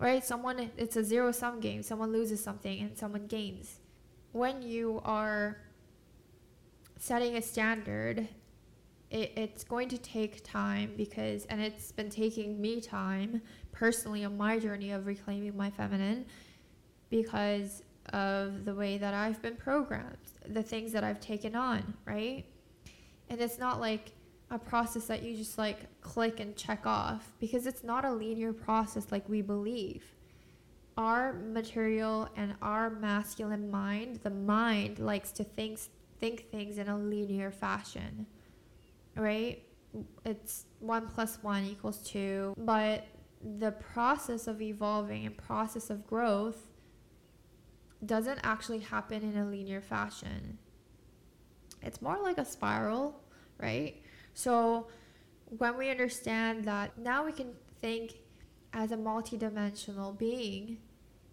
right? 0.00 0.24
Someone, 0.24 0.70
it's 0.76 0.96
a 0.96 1.04
zero 1.04 1.30
sum 1.30 1.60
game. 1.60 1.82
Someone 1.82 2.10
loses 2.10 2.42
something 2.42 2.80
and 2.80 2.96
someone 2.98 3.26
gains. 3.26 3.80
When 4.32 4.62
you 4.62 5.00
are 5.04 5.58
setting 6.98 7.36
a 7.36 7.42
standard, 7.42 8.26
it, 9.10 9.32
it's 9.36 9.62
going 9.62 9.88
to 9.90 9.98
take 9.98 10.42
time 10.42 10.94
because, 10.96 11.44
and 11.46 11.60
it's 11.60 11.92
been 11.92 12.10
taking 12.10 12.60
me 12.60 12.80
time 12.80 13.42
personally 13.72 14.24
on 14.24 14.36
my 14.36 14.58
journey 14.58 14.92
of 14.92 15.06
reclaiming 15.06 15.56
my 15.56 15.70
feminine 15.70 16.26
because 17.10 17.82
of 18.12 18.64
the 18.64 18.74
way 18.74 18.98
that 18.98 19.14
I've 19.14 19.40
been 19.42 19.56
programmed, 19.56 20.16
the 20.48 20.62
things 20.62 20.92
that 20.92 21.04
I've 21.04 21.20
taken 21.20 21.54
on, 21.54 21.94
right? 22.04 22.44
And 23.28 23.40
it's 23.40 23.58
not 23.58 23.80
like 23.80 24.12
a 24.50 24.58
process 24.58 25.06
that 25.06 25.22
you 25.22 25.36
just 25.36 25.58
like 25.58 25.78
click 26.00 26.40
and 26.40 26.56
check 26.56 26.86
off 26.86 27.32
because 27.38 27.66
it's 27.66 27.84
not 27.84 28.04
a 28.04 28.12
linear 28.12 28.52
process 28.52 29.12
like 29.12 29.28
we 29.28 29.42
believe. 29.42 30.04
Our 30.96 31.34
material 31.34 32.28
and 32.36 32.54
our 32.60 32.90
masculine 32.90 33.70
mind, 33.70 34.20
the 34.22 34.30
mind 34.30 34.98
likes 34.98 35.30
to 35.32 35.44
think 35.44 35.78
think 36.18 36.50
things 36.50 36.76
in 36.76 36.88
a 36.88 36.98
linear 36.98 37.50
fashion. 37.50 38.26
Right? 39.16 39.62
It's 40.24 40.66
1 40.80 41.08
plus 41.08 41.38
1 41.42 41.64
equals 41.64 41.98
2, 41.98 42.54
but 42.58 43.06
the 43.42 43.72
process 43.72 44.46
of 44.46 44.60
evolving 44.60 45.26
and 45.26 45.36
process 45.36 45.90
of 45.90 46.06
growth 46.06 46.66
doesn't 48.04 48.38
actually 48.42 48.80
happen 48.80 49.22
in 49.22 49.36
a 49.36 49.44
linear 49.44 49.80
fashion. 49.80 50.58
It's 51.82 52.02
more 52.02 52.18
like 52.22 52.38
a 52.38 52.44
spiral, 52.44 53.20
right? 53.58 54.02
So 54.34 54.88
when 55.56 55.76
we 55.76 55.90
understand 55.90 56.64
that 56.64 56.96
now 56.98 57.24
we 57.24 57.32
can 57.32 57.52
think 57.80 58.14
as 58.72 58.92
a 58.92 58.96
multidimensional 58.96 60.16
being, 60.16 60.78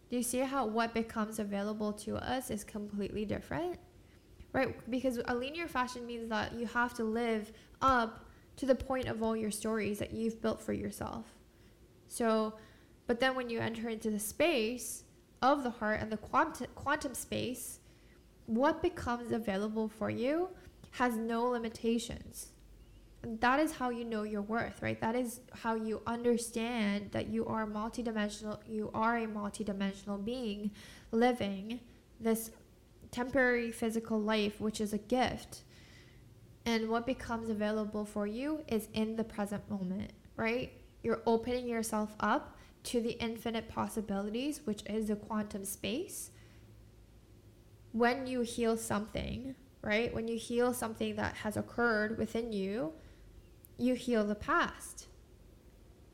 do 0.10 0.16
you 0.16 0.24
see 0.24 0.40
how 0.40 0.66
what 0.66 0.94
becomes 0.94 1.40
available 1.40 1.92
to 1.94 2.16
us 2.18 2.50
is 2.50 2.64
completely 2.64 3.26
different? 3.26 3.78
Right? 4.54 4.90
Because 4.90 5.20
a 5.26 5.36
linear 5.36 5.68
fashion 5.68 6.06
means 6.06 6.30
that 6.30 6.54
you 6.54 6.66
have 6.68 6.94
to 6.96 7.04
live 7.04 7.52
up 7.82 8.26
to 8.56 8.66
the 8.66 8.76
point 8.76 9.08
of 9.08 9.22
all 9.22 9.36
your 9.36 9.52
stories 9.52 10.00
that 10.00 10.14
you've 10.14 10.42
built 10.42 10.62
for 10.62 10.74
yourself. 10.74 11.26
So, 12.08 12.56
but 13.08 13.20
then 13.20 13.36
when 13.36 13.50
you 13.50 13.60
enter 13.60 13.90
into 13.90 14.10
the 14.10 14.20
space 14.20 15.04
of 15.42 15.64
the 15.64 15.70
heart 15.70 16.02
and 16.02 16.12
the 16.12 16.18
quantum, 16.18 16.68
quantum 16.76 17.14
space, 17.14 17.80
what 18.46 18.82
becomes 18.82 19.32
available 19.32 19.88
for 19.90 20.10
you 20.10 20.50
has 20.92 21.16
no 21.18 21.46
limitations 21.46 22.52
And 23.24 23.40
that 23.42 23.60
is 23.60 23.74
how 23.74 23.90
you 23.90 24.06
know 24.06 24.24
your 24.24 24.42
worth, 24.42 24.82
right? 24.82 25.00
That 25.02 25.16
is 25.16 25.42
how 25.54 25.76
you 25.76 26.02
understand 26.08 27.12
that 27.12 27.28
you 27.28 27.46
are 27.48 27.66
multidimensional, 27.66 28.60
you 28.68 28.92
are 28.94 29.18
a 29.18 29.28
multidimensional 29.28 30.24
being 30.24 30.72
living 31.12 31.80
this 32.20 32.52
temporary 33.12 33.72
physical 33.72 34.20
life, 34.22 34.60
which 34.62 34.80
is 34.82 34.94
a 34.94 34.98
gift. 34.98 35.64
And 36.66 36.90
what 36.90 37.06
becomes 37.06 37.50
available 37.50 38.06
for 38.06 38.28
you 38.28 38.64
is 38.68 38.88
in 38.94 39.16
the 39.16 39.24
present 39.24 39.70
moment, 39.70 40.12
right? 40.36 40.72
You're 41.08 41.22
opening 41.26 41.70
yourself 41.70 42.18
up 42.20 42.58
to 42.84 43.00
the 43.00 43.12
infinite 43.12 43.70
possibilities, 43.70 44.60
which 44.66 44.84
is 44.88 45.08
the 45.08 45.16
quantum 45.16 45.64
space. 45.64 46.32
When 47.94 48.28
you 48.28 48.42
heal 48.42 48.76
something, 48.76 49.56
right? 49.82 50.14
When 50.14 50.28
you 50.28 50.38
heal 50.38 50.74
something 50.74 51.16
that 51.16 51.34
has 51.36 51.56
occurred 51.56 52.18
within 52.18 52.52
you, 52.52 52.92
you 53.78 53.94
heal 53.94 54.26
the 54.26 54.36
past. 54.36 55.08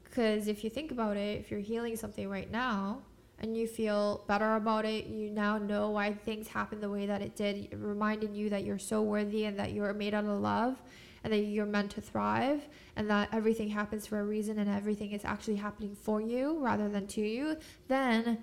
Because 0.03 0.47
if 0.47 0.63
you 0.63 0.69
think 0.69 0.91
about 0.91 1.17
it, 1.17 1.39
if 1.39 1.49
you're 1.49 1.59
healing 1.59 1.95
something 1.95 2.29
right 2.29 2.51
now 2.51 3.01
and 3.39 3.57
you 3.57 3.65
feel 3.65 4.23
better 4.27 4.57
about 4.57 4.85
it, 4.85 5.07
you 5.07 5.31
now 5.31 5.57
know 5.57 5.89
why 5.89 6.13
things 6.13 6.49
happened 6.49 6.83
the 6.83 6.89
way 6.91 7.07
that 7.07 7.23
it 7.23 7.35
did, 7.35 7.69
reminding 7.79 8.35
you 8.35 8.51
that 8.51 8.63
you're 8.63 8.77
so 8.77 9.01
worthy 9.01 9.45
and 9.45 9.57
that 9.57 9.71
you're 9.71 9.91
made 9.95 10.13
out 10.13 10.25
of 10.25 10.39
love 10.39 10.79
and 11.23 11.31
that 11.31 11.37
you're 11.37 11.65
meant 11.65 11.91
to 11.91 12.01
thrive 12.01 12.67
and 12.95 13.09
that 13.09 13.29
everything 13.31 13.69
happens 13.69 14.05
for 14.05 14.19
a 14.19 14.23
reason 14.23 14.59
and 14.59 14.69
everything 14.69 15.11
is 15.11 15.23
actually 15.23 15.55
happening 15.55 15.95
for 15.95 16.19
you 16.19 16.59
rather 16.59 16.89
than 16.89 17.07
to 17.07 17.21
you, 17.21 17.57
then 17.87 18.39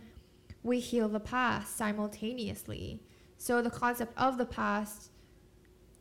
we 0.62 0.80
heal 0.80 1.08
the 1.08 1.20
past 1.20 1.76
simultaneously. 1.76 3.02
So 3.36 3.62
the 3.62 3.70
concept 3.70 4.16
of 4.18 4.38
the 4.38 4.46
past 4.46 5.10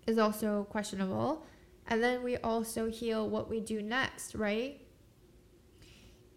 is 0.08 0.18
also 0.18 0.66
questionable 0.70 1.46
and 1.88 2.04
then 2.04 2.24
we 2.24 2.38
also 2.38 2.90
heal 2.90 3.28
what 3.28 3.50
we 3.50 3.60
do 3.60 3.82
next 3.82 4.36
right 4.36 4.82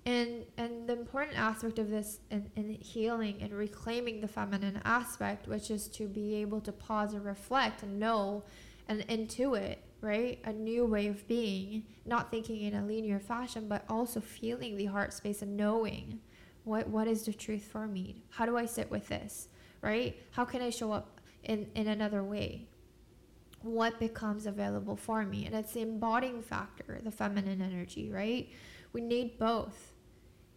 and 0.04 0.44
and 0.56 0.88
the 0.88 0.92
important 0.92 1.38
aspect 1.38 1.78
of 1.78 1.88
this 1.88 2.20
in, 2.30 2.50
in 2.56 2.70
healing 2.70 3.38
and 3.40 3.52
reclaiming 3.52 4.20
the 4.20 4.28
feminine 4.28 4.80
aspect 4.84 5.46
which 5.46 5.70
is 5.70 5.86
to 5.86 6.08
be 6.08 6.34
able 6.34 6.60
to 6.60 6.72
pause 6.72 7.14
and 7.14 7.24
reflect 7.24 7.82
and 7.82 8.00
know 8.00 8.42
and 8.88 9.06
intuit 9.08 9.76
right 10.02 10.40
a 10.44 10.52
new 10.52 10.84
way 10.84 11.06
of 11.06 11.26
being 11.26 11.84
not 12.04 12.30
thinking 12.30 12.60
in 12.60 12.74
a 12.74 12.84
linear 12.84 13.20
fashion 13.20 13.66
but 13.68 13.84
also 13.88 14.20
feeling 14.20 14.76
the 14.76 14.86
heart 14.86 15.12
space 15.14 15.40
and 15.40 15.56
knowing 15.56 16.20
what 16.64 16.88
what 16.88 17.08
is 17.08 17.22
the 17.22 17.32
truth 17.32 17.64
for 17.64 17.86
me 17.86 18.22
how 18.30 18.44
do 18.44 18.56
i 18.56 18.66
sit 18.66 18.90
with 18.90 19.08
this 19.08 19.48
right 19.80 20.16
how 20.32 20.44
can 20.44 20.60
i 20.60 20.68
show 20.68 20.92
up 20.92 21.20
in 21.44 21.66
in 21.74 21.86
another 21.88 22.22
way 22.22 22.66
what 23.62 23.98
becomes 23.98 24.46
available 24.46 24.96
for 24.96 25.24
me. 25.24 25.46
And 25.46 25.54
it's 25.54 25.72
the 25.72 25.82
embodying 25.82 26.42
factor, 26.42 27.00
the 27.02 27.10
feminine 27.10 27.62
energy, 27.62 28.10
right? 28.10 28.48
We 28.92 29.00
need 29.00 29.38
both. 29.38 29.92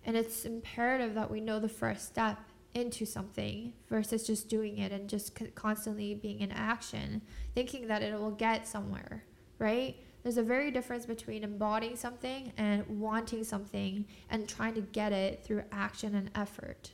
And 0.04 0.16
it's 0.16 0.46
imperative 0.46 1.16
that 1.16 1.32
we 1.32 1.42
know 1.42 1.60
the 1.60 1.70
first 1.70 2.08
step 2.08 2.40
into 2.74 3.06
something 3.06 3.74
versus 3.88 4.28
just 4.28 4.50
doing 4.50 4.78
it 4.80 4.92
and 4.92 5.10
just 5.10 5.40
constantly 5.56 6.14
being 6.14 6.42
in 6.42 6.52
action, 6.52 7.22
thinking 7.54 7.88
that 7.88 8.02
it 8.02 8.20
will 8.20 8.32
get 8.32 8.68
somewhere, 8.68 9.24
right? 9.60 9.96
There's 10.24 10.38
a 10.38 10.44
very 10.44 10.72
difference 10.72 11.06
between 11.06 11.44
embodying 11.44 11.96
something 11.96 12.52
and 12.58 12.86
wanting 13.00 13.44
something 13.44 14.06
and 14.30 14.50
trying 14.50 14.74
to 14.74 14.82
get 14.82 15.12
it 15.12 15.44
through 15.44 15.64
action 15.72 16.16
and 16.16 16.32
effort. 16.34 16.92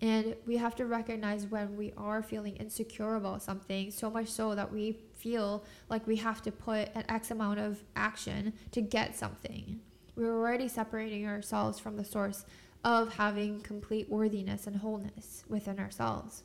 And 0.00 0.36
we 0.46 0.56
have 0.58 0.76
to 0.76 0.86
recognize 0.86 1.46
when 1.46 1.76
we 1.76 1.92
are 1.96 2.22
feeling 2.22 2.54
insecure 2.56 3.16
about 3.16 3.42
something, 3.42 3.90
so 3.90 4.10
much 4.10 4.28
so 4.28 4.54
that 4.54 4.72
we 4.72 4.96
feel 5.16 5.64
like 5.88 6.06
we 6.06 6.16
have 6.16 6.40
to 6.42 6.52
put 6.52 6.90
an 6.94 7.04
X 7.08 7.32
amount 7.32 7.58
of 7.58 7.82
action 7.96 8.52
to 8.70 8.80
get 8.80 9.16
something. 9.16 9.80
We're 10.14 10.36
already 10.36 10.68
separating 10.68 11.26
ourselves 11.26 11.80
from 11.80 11.96
the 11.96 12.04
source 12.04 12.44
of 12.84 13.14
having 13.14 13.60
complete 13.60 14.08
worthiness 14.08 14.68
and 14.68 14.76
wholeness 14.76 15.42
within 15.48 15.80
ourselves. 15.80 16.44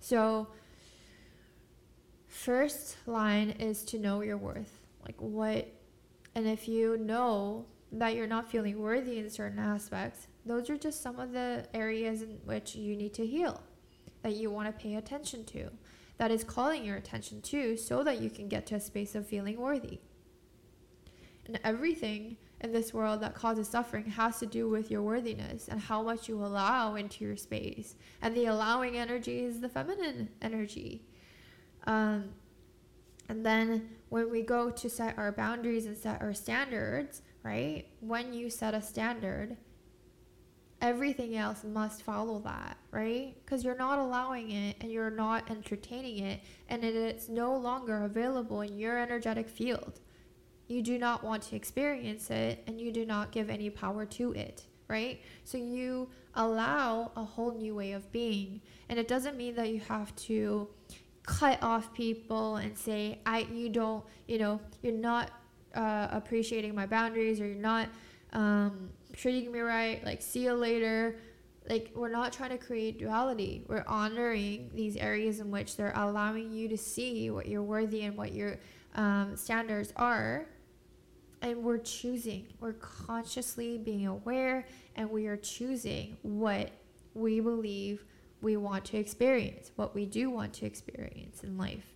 So, 0.00 0.48
first 2.28 2.96
line 3.06 3.50
is 3.50 3.82
to 3.84 3.98
know 3.98 4.20
your 4.20 4.36
worth. 4.36 4.80
Like, 5.04 5.16
what, 5.18 5.66
and 6.34 6.46
if 6.46 6.68
you 6.68 6.96
know 6.98 7.66
that 7.90 8.14
you're 8.14 8.26
not 8.26 8.50
feeling 8.50 8.78
worthy 8.78 9.18
in 9.18 9.30
certain 9.30 9.58
aspects, 9.58 10.28
those 10.44 10.70
are 10.70 10.76
just 10.76 11.02
some 11.02 11.18
of 11.18 11.32
the 11.32 11.66
areas 11.74 12.22
in 12.22 12.38
which 12.44 12.76
you 12.76 12.96
need 12.96 13.14
to 13.14 13.26
heal, 13.26 13.62
that 14.22 14.34
you 14.34 14.50
want 14.50 14.66
to 14.66 14.82
pay 14.82 14.94
attention 14.94 15.44
to, 15.46 15.70
that 16.18 16.30
is 16.30 16.44
calling 16.44 16.84
your 16.84 16.96
attention 16.96 17.40
to, 17.42 17.76
so 17.76 18.04
that 18.04 18.20
you 18.20 18.28
can 18.30 18.48
get 18.48 18.66
to 18.66 18.74
a 18.76 18.80
space 18.80 19.14
of 19.14 19.26
feeling 19.26 19.58
worthy. 19.58 20.00
And 21.46 21.58
everything 21.64 22.36
in 22.60 22.72
this 22.72 22.92
world 22.92 23.22
that 23.22 23.34
causes 23.34 23.68
suffering 23.68 24.04
has 24.04 24.38
to 24.40 24.46
do 24.46 24.68
with 24.68 24.90
your 24.90 25.02
worthiness 25.02 25.68
and 25.68 25.80
how 25.80 26.02
much 26.02 26.28
you 26.28 26.44
allow 26.44 26.96
into 26.96 27.24
your 27.24 27.36
space. 27.36 27.94
And 28.20 28.34
the 28.34 28.46
allowing 28.46 28.96
energy 28.96 29.40
is 29.40 29.60
the 29.60 29.68
feminine 29.68 30.28
energy. 30.42 31.07
Um, 31.88 32.26
and 33.28 33.44
then 33.44 33.88
when 34.08 34.30
we 34.30 34.42
go 34.42 34.70
to 34.70 34.88
set 34.88 35.18
our 35.18 35.32
boundaries 35.32 35.86
and 35.86 35.96
set 35.96 36.22
our 36.22 36.32
standards, 36.32 37.22
right? 37.42 37.86
When 38.00 38.32
you 38.32 38.48
set 38.48 38.74
a 38.74 38.80
standard, 38.80 39.56
everything 40.80 41.36
else 41.36 41.64
must 41.64 42.02
follow 42.02 42.38
that, 42.44 42.76
right? 42.92 43.34
Because 43.44 43.64
you're 43.64 43.76
not 43.76 43.98
allowing 43.98 44.52
it 44.52 44.76
and 44.80 44.92
you're 44.92 45.10
not 45.10 45.50
entertaining 45.50 46.24
it, 46.24 46.40
and 46.68 46.84
it's 46.84 47.28
no 47.28 47.56
longer 47.56 48.04
available 48.04 48.60
in 48.60 48.78
your 48.78 48.96
energetic 48.96 49.48
field 49.48 49.98
you 50.68 50.82
do 50.82 50.98
not 50.98 51.24
want 51.24 51.42
to 51.42 51.56
experience 51.56 52.30
it 52.30 52.62
and 52.66 52.80
you 52.80 52.92
do 52.92 53.04
not 53.04 53.32
give 53.32 53.50
any 53.50 53.70
power 53.70 54.04
to 54.04 54.32
it, 54.32 54.66
right? 54.86 55.20
So 55.44 55.56
you 55.56 56.10
allow 56.34 57.10
a 57.16 57.24
whole 57.24 57.52
new 57.52 57.74
way 57.74 57.92
of 57.92 58.12
being. 58.12 58.60
And 58.88 58.98
it 58.98 59.08
doesn't 59.08 59.36
mean 59.36 59.54
that 59.56 59.70
you 59.70 59.80
have 59.80 60.14
to 60.16 60.68
cut 61.28 61.62
off 61.62 61.92
people 61.92 62.56
and 62.56 62.76
say, 62.76 63.20
I, 63.26 63.40
you 63.52 63.68
don't, 63.68 64.02
you 64.26 64.38
know, 64.38 64.60
you're 64.82 64.94
not 64.94 65.30
uh, 65.74 66.08
appreciating 66.10 66.74
my 66.74 66.86
boundaries 66.86 67.38
or 67.38 67.46
you're 67.46 67.54
not 67.54 67.88
um, 68.32 68.88
treating 69.12 69.52
me 69.52 69.60
right. 69.60 70.02
Like, 70.04 70.22
see 70.22 70.44
you 70.44 70.54
later. 70.54 71.18
Like, 71.68 71.92
we're 71.94 72.08
not 72.08 72.32
trying 72.32 72.50
to 72.50 72.56
create 72.58 72.98
duality. 72.98 73.62
We're 73.68 73.84
honoring 73.86 74.70
these 74.74 74.96
areas 74.96 75.38
in 75.40 75.50
which 75.50 75.76
they're 75.76 75.92
allowing 75.94 76.50
you 76.50 76.66
to 76.68 76.78
see 76.78 77.30
what 77.30 77.46
you're 77.46 77.62
worthy 77.62 78.04
and 78.04 78.16
what 78.16 78.32
your 78.32 78.58
um, 78.94 79.36
standards 79.36 79.92
are 79.96 80.46
and 81.40 81.62
we're 81.62 81.78
choosing 81.78 82.48
we're 82.58 82.72
consciously 82.72 83.78
being 83.78 84.08
aware 84.08 84.66
and 84.96 85.08
we 85.08 85.28
are 85.28 85.36
choosing 85.36 86.16
what 86.22 86.72
we 87.14 87.38
believe 87.38 88.04
we 88.40 88.56
want 88.56 88.84
to 88.86 88.96
experience 88.96 89.70
what 89.76 89.94
we 89.94 90.06
do 90.06 90.30
want 90.30 90.52
to 90.54 90.66
experience 90.66 91.42
in 91.42 91.58
life. 91.58 91.94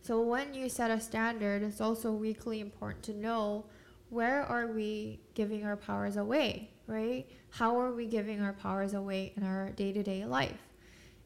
So 0.00 0.20
when 0.20 0.54
you 0.54 0.68
set 0.68 0.90
a 0.90 1.00
standard 1.00 1.62
it's 1.62 1.80
also 1.80 2.12
weekly 2.12 2.60
important 2.60 3.02
to 3.04 3.14
know 3.14 3.66
where 4.10 4.42
are 4.42 4.66
we 4.66 5.20
giving 5.34 5.64
our 5.64 5.76
powers 5.76 6.16
away 6.16 6.70
right? 6.86 7.26
How 7.50 7.78
are 7.80 7.92
we 7.92 8.06
giving 8.06 8.42
our 8.42 8.52
powers 8.52 8.94
away 8.94 9.32
in 9.36 9.42
our 9.42 9.70
day-to-day 9.70 10.26
life? 10.26 10.60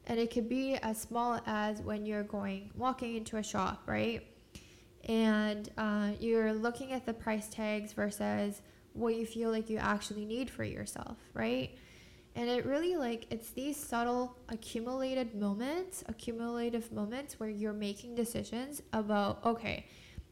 And 0.07 0.18
it 0.18 0.33
could 0.33 0.48
be 0.48 0.76
as 0.76 1.00
small 1.00 1.40
as 1.46 1.81
when 1.83 2.07
you're 2.07 2.22
going 2.22 2.70
walking 2.76 3.16
into 3.16 3.37
a 3.37 3.42
shop 3.42 3.83
right? 3.87 4.26
And 5.04 5.70
uh, 5.78 6.11
you're 6.20 6.52
looking 6.52 6.92
at 6.92 7.07
the 7.07 7.14
price 7.14 7.48
tags 7.48 7.92
versus 7.92 8.62
what 8.92 9.14
you 9.14 9.26
feel 9.26 9.50
like 9.50 9.70
you 9.70 9.78
actually 9.78 10.24
need 10.24 10.50
for 10.50 10.64
yourself, 10.64 11.16
right? 11.35 11.76
And 12.38 12.48
it 12.48 12.64
really 12.64 12.94
like 12.94 13.27
it's 13.31 13.51
these 13.51 13.77
subtle 13.77 14.37
accumulated 14.48 15.35
moments, 15.35 16.05
accumulative 16.07 16.92
moments 16.92 17.40
where 17.40 17.48
you're 17.48 17.72
making 17.72 18.14
decisions 18.14 18.81
about 18.92 19.44
okay, 19.44 19.87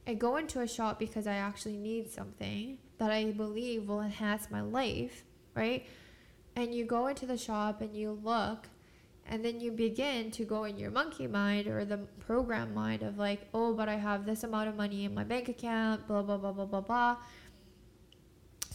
I 0.07 0.15
go 0.15 0.37
into 0.37 0.61
a 0.61 0.69
shop 0.69 1.01
because 1.01 1.27
I 1.27 1.35
actually 1.35 1.77
need 1.77 2.09
something 2.09 2.79
that 2.99 3.11
I 3.11 3.33
believe 3.33 3.89
will 3.89 4.03
enhance 4.03 4.53
my 4.53 4.61
life, 4.61 5.25
right? 5.57 5.85
And 6.55 6.73
you 6.73 6.85
go 6.85 7.09
into 7.09 7.27
the 7.27 7.37
shop 7.37 7.81
and 7.81 7.97
you 7.97 8.13
look 8.23 8.69
and 9.29 9.45
then 9.45 9.59
you 9.59 9.73
begin 9.73 10.31
to 10.31 10.45
go 10.45 10.63
in 10.63 10.79
your 10.79 10.93
monkey 10.93 11.27
mind 11.27 11.67
or 11.67 11.85
the 11.85 11.99
program 12.25 12.73
mind 12.73 13.03
of 13.03 13.19
like 13.19 13.49
oh 13.53 13.75
but 13.75 13.89
i 13.89 13.97
have 13.97 14.25
this 14.25 14.45
amount 14.45 14.69
of 14.69 14.77
money 14.77 15.05
in 15.05 15.13
my 15.13 15.25
bank 15.25 15.49
account 15.49 16.07
blah 16.07 16.23
blah 16.23 16.37
blah 16.37 16.53
blah 16.53 16.65
blah 16.65 16.81
blah 16.81 17.17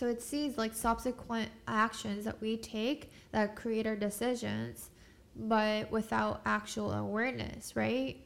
so 0.02 0.08
it 0.08 0.20
sees 0.20 0.58
like 0.58 0.74
subsequent 0.74 1.48
actions 1.68 2.26
that 2.26 2.42
we 2.42 2.58
take 2.58 3.12
that 3.32 3.56
create 3.56 3.86
our 3.86 3.96
decisions 3.96 4.90
but 5.36 5.92
without 5.92 6.42
actual 6.44 6.92
awareness 6.92 7.76
right? 7.76 8.18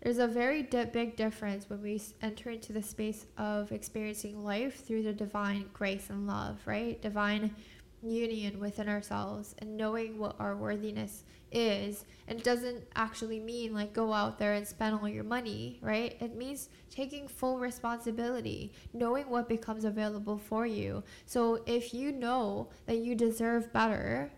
There's 0.00 0.16
a 0.16 0.26
very 0.26 0.62
di- 0.62 0.86
big 0.86 1.16
difference 1.16 1.68
when 1.68 1.82
we 1.82 2.00
enter 2.22 2.48
into 2.48 2.72
the 2.72 2.82
space 2.82 3.26
of 3.36 3.72
experiencing 3.72 4.42
life 4.42 4.86
through 4.86 5.02
the 5.02 5.12
divine 5.12 5.66
grace 5.74 6.08
and 6.08 6.26
love 6.26 6.58
right? 6.64 6.98
Divine 7.02 7.54
union 8.02 8.58
within 8.58 8.88
ourselves 8.88 9.54
and 9.58 9.76
knowing 9.76 10.18
what 10.18 10.36
our 10.38 10.56
worthiness 10.56 11.24
is 11.52 12.04
and 12.28 12.42
doesn't 12.42 12.84
actually 12.94 13.40
mean 13.40 13.74
like 13.74 13.92
go 13.92 14.12
out 14.12 14.38
there 14.38 14.54
and 14.54 14.66
spend 14.66 14.94
all 14.94 15.08
your 15.08 15.24
money 15.24 15.78
right? 15.82 16.16
It 16.20 16.36
means 16.36 16.68
taking 16.90 17.28
full 17.28 17.58
responsibility 17.58 18.72
knowing 18.92 19.28
what 19.28 19.48
becomes 19.48 19.84
available 19.84 20.38
for 20.38 20.66
you. 20.66 21.02
So 21.26 21.62
if 21.66 21.92
you 21.92 22.12
know 22.12 22.70
that 22.86 22.98
you 22.98 23.14
deserve 23.14 23.72
better 23.72 24.30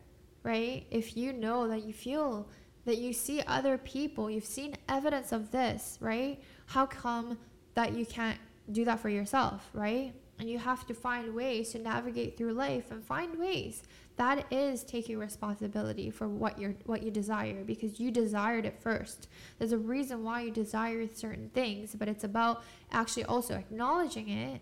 right? 0.43 0.87
If 0.91 1.17
you 1.17 1.33
know 1.33 1.69
that 1.69 1.85
you 1.85 1.93
feel 1.93 2.49
that 2.85 2.99
you 2.99 3.13
see 3.13 3.43
other 3.47 3.79
people 3.79 4.31
you've 4.31 4.45
seen 4.45 4.75
evidence 4.89 5.33
of 5.33 5.51
this 5.51 5.99
right? 6.01 6.41
How 6.67 6.87
come 6.87 7.39
that 7.75 7.93
you 7.93 8.07
can't 8.07 8.39
do 8.71 8.85
that 8.85 9.01
for 9.01 9.09
yourself 9.09 9.69
right 9.73 10.15
and 10.43 10.51
you 10.51 10.59
have 10.59 10.85
to 10.85 10.93
find 10.93 11.37
ways 11.37 11.71
to 11.71 11.79
navigate 11.79 12.37
through 12.37 12.53
life 12.53 12.91
and 12.91 13.05
find 13.05 13.39
ways. 13.39 13.85
That 14.17 14.45
is 14.51 14.83
taking 14.83 15.17
responsibility 15.17 16.11
for 16.11 16.27
what 16.27 16.59
you 16.59 16.75
what 16.85 17.05
you 17.05 17.13
desire 17.13 17.63
because 17.63 18.01
you 18.01 18.11
desired 18.11 18.67
it 18.67 18.83
first. 18.83 19.29
There's 19.61 19.71
a 19.71 19.79
reason 19.79 20.25
why 20.25 20.41
you 20.41 20.51
desire 20.51 21.07
certain 21.15 21.49
things 21.51 21.95
but 21.95 22.09
it's 22.09 22.25
about 22.25 22.65
actually 22.91 23.23
also 23.27 23.55
acknowledging 23.55 24.31
it 24.31 24.61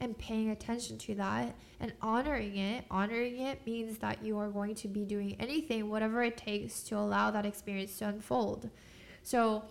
and 0.00 0.18
paying 0.18 0.50
attention 0.50 0.98
to 0.98 1.14
that 1.14 1.56
and 1.80 1.94
honoring 2.02 2.58
it. 2.58 2.84
Honoring 2.90 3.38
it 3.40 3.64
means 3.64 3.96
that 4.00 4.22
you 4.22 4.36
are 4.36 4.50
going 4.50 4.74
to 4.74 4.88
be 4.88 5.06
doing 5.06 5.34
anything 5.40 5.88
whatever 5.88 6.22
it 6.22 6.36
takes 6.36 6.82
to 6.82 6.98
allow 6.98 7.30
that 7.30 7.46
experience 7.46 7.96
to 8.00 8.08
unfold. 8.08 8.68
So 9.22 9.64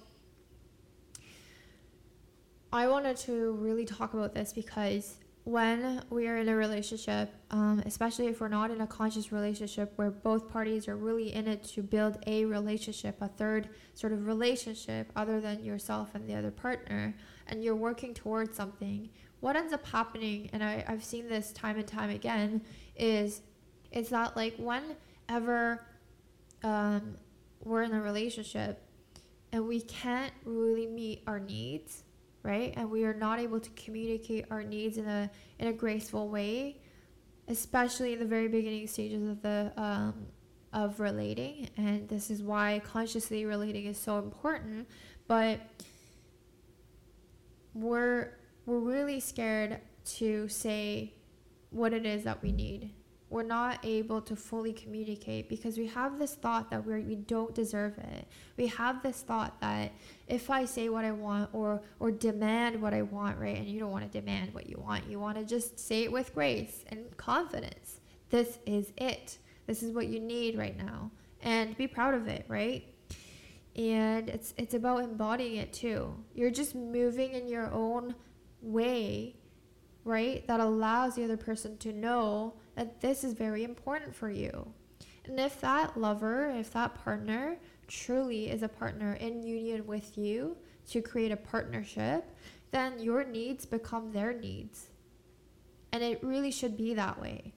I 2.73 2.87
wanted 2.87 3.17
to 3.17 3.51
really 3.51 3.85
talk 3.85 4.15
about 4.15 4.33
this 4.33 4.53
because 4.53 5.17
when 5.43 6.03
we 6.09 6.27
are 6.27 6.37
in 6.37 6.49
a 6.49 6.55
relationship, 6.55 7.33
um, 7.49 7.81
especially 7.85 8.27
if 8.27 8.39
we're 8.39 8.47
not 8.47 8.69
in 8.69 8.81
a 8.81 8.87
conscious 8.87 9.31
relationship 9.31 9.91
where 9.95 10.11
both 10.11 10.47
parties 10.49 10.87
are 10.87 10.95
really 10.95 11.33
in 11.33 11.47
it 11.47 11.63
to 11.63 11.81
build 11.81 12.19
a 12.27 12.45
relationship, 12.45 13.17
a 13.21 13.27
third 13.27 13.69
sort 13.95 14.13
of 14.13 14.27
relationship 14.27 15.11
other 15.15 15.41
than 15.41 15.63
yourself 15.63 16.13
and 16.13 16.29
the 16.29 16.35
other 16.35 16.51
partner, 16.51 17.15
and 17.47 17.63
you're 17.63 17.75
working 17.75 18.13
towards 18.13 18.55
something, 18.55 19.09
what 19.39 19.55
ends 19.55 19.73
up 19.73 19.85
happening, 19.87 20.47
and 20.53 20.63
I, 20.63 20.85
I've 20.87 21.03
seen 21.03 21.27
this 21.27 21.51
time 21.51 21.77
and 21.77 21.87
time 21.87 22.11
again, 22.11 22.61
is 22.95 23.41
it's 23.91 24.09
that 24.09 24.37
like 24.37 24.55
whenever 24.57 25.83
um, 26.63 27.17
we're 27.63 27.81
in 27.81 27.93
a 27.93 28.01
relationship 28.01 28.79
and 29.51 29.67
we 29.67 29.81
can't 29.81 30.33
really 30.45 30.85
meet 30.85 31.23
our 31.25 31.39
needs 31.39 32.03
right? 32.43 32.73
And 32.75 32.89
we 32.89 33.03
are 33.03 33.13
not 33.13 33.39
able 33.39 33.59
to 33.59 33.69
communicate 33.71 34.45
our 34.49 34.63
needs 34.63 34.97
in 34.97 35.07
a 35.07 35.29
in 35.59 35.67
a 35.67 35.73
graceful 35.73 36.29
way, 36.29 36.77
especially 37.47 38.13
in 38.13 38.19
the 38.19 38.25
very 38.25 38.47
beginning 38.47 38.87
stages 38.87 39.27
of 39.27 39.41
the 39.41 39.71
um, 39.77 40.27
of 40.73 40.99
relating. 40.99 41.69
And 41.77 42.07
this 42.07 42.31
is 42.31 42.41
why 42.41 42.81
consciously 42.85 43.45
relating 43.45 43.85
is 43.85 43.97
so 43.97 44.19
important. 44.19 44.87
But 45.27 45.59
we're 47.73 48.37
we're 48.65 48.79
really 48.79 49.19
scared 49.19 49.79
to 50.03 50.47
say 50.47 51.13
what 51.69 51.93
it 51.93 52.05
is 52.05 52.23
that 52.23 52.41
we 52.41 52.51
need 52.51 52.91
we're 53.31 53.43
not 53.43 53.79
able 53.83 54.21
to 54.21 54.35
fully 54.35 54.73
communicate 54.73 55.47
because 55.47 55.77
we 55.77 55.87
have 55.87 56.19
this 56.19 56.35
thought 56.35 56.69
that 56.69 56.85
we're, 56.85 56.99
we 56.99 57.15
don't 57.15 57.55
deserve 57.55 57.97
it. 57.97 58.27
We 58.57 58.67
have 58.67 59.01
this 59.01 59.21
thought 59.21 59.59
that 59.61 59.93
if 60.27 60.49
I 60.49 60.65
say 60.65 60.89
what 60.89 61.05
I 61.05 61.13
want 61.13 61.49
or 61.53 61.81
or 61.99 62.11
demand 62.11 62.81
what 62.81 62.93
I 62.93 63.01
want, 63.03 63.39
right? 63.39 63.55
And 63.55 63.67
you 63.67 63.79
don't 63.79 63.91
want 63.91 64.03
to 64.03 64.19
demand 64.19 64.53
what 64.53 64.69
you 64.69 64.77
want. 64.77 65.07
You 65.09 65.19
want 65.19 65.37
to 65.37 65.45
just 65.45 65.79
say 65.79 66.03
it 66.03 66.11
with 66.11 66.35
grace 66.35 66.83
and 66.89 67.15
confidence. 67.15 68.01
This 68.29 68.59
is 68.65 68.91
it. 68.97 69.37
This 69.65 69.81
is 69.81 69.93
what 69.93 70.07
you 70.07 70.19
need 70.19 70.57
right 70.57 70.77
now. 70.77 71.09
And 71.41 71.75
be 71.77 71.87
proud 71.87 72.13
of 72.13 72.27
it, 72.27 72.43
right? 72.49 72.83
And 73.77 74.29
it's 74.29 74.53
it's 74.57 74.73
about 74.73 75.03
embodying 75.03 75.55
it 75.55 75.71
too. 75.71 76.13
You're 76.35 76.51
just 76.51 76.75
moving 76.75 77.31
in 77.31 77.47
your 77.47 77.71
own 77.71 78.13
way 78.61 79.37
right? 80.03 80.45
That 80.47 80.59
allows 80.59 81.15
the 81.15 81.23
other 81.23 81.37
person 81.37 81.77
to 81.77 81.93
know 81.93 82.55
that 82.81 82.99
this 82.99 83.23
is 83.23 83.33
very 83.33 83.63
important 83.63 84.15
for 84.15 84.31
you. 84.31 84.67
And 85.25 85.39
if 85.39 85.61
that 85.61 85.95
lover, 85.95 86.49
if 86.49 86.73
that 86.73 86.95
partner 87.03 87.57
truly 87.87 88.49
is 88.49 88.63
a 88.63 88.67
partner 88.67 89.13
in 89.19 89.43
union 89.43 89.85
with 89.85 90.17
you 90.17 90.57
to 90.89 90.99
create 90.99 91.31
a 91.31 91.37
partnership, 91.37 92.25
then 92.71 92.97
your 92.97 93.23
needs 93.23 93.67
become 93.67 94.11
their 94.11 94.33
needs. 94.33 94.87
And 95.91 96.01
it 96.01 96.23
really 96.23 96.49
should 96.49 96.75
be 96.75 96.95
that 96.95 97.21
way. 97.21 97.53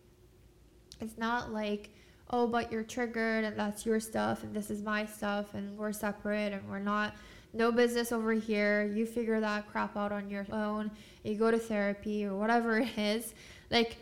It's 1.01 1.17
not 1.17 1.55
like, 1.55 1.89
oh, 2.29 2.47
but 2.47 2.71
you're 2.71 2.83
triggered 2.83 3.45
and 3.45 3.59
that's 3.59 3.87
your 3.87 4.01
stuff 4.01 4.43
and 4.43 4.53
this 4.53 4.71
is 4.71 4.83
my 4.83 5.07
stuff 5.07 5.55
and 5.55 5.75
we're 5.79 5.93
separate 5.93 6.53
and 6.53 6.69
we're 6.69 6.79
not, 6.79 7.15
no 7.55 7.73
business 7.73 8.13
over 8.13 8.35
here. 8.35 8.93
You 8.95 9.07
figure 9.07 9.41
that 9.41 9.73
crap 9.73 9.97
out 9.97 10.13
on 10.13 10.29
your 10.29 10.47
own. 10.53 10.91
You 11.23 11.37
go 11.37 11.51
to 11.51 11.59
therapy 11.59 12.27
or 12.27 12.35
whatever 12.35 12.79
it 12.81 12.99
is. 12.99 13.33
Like, 13.71 13.97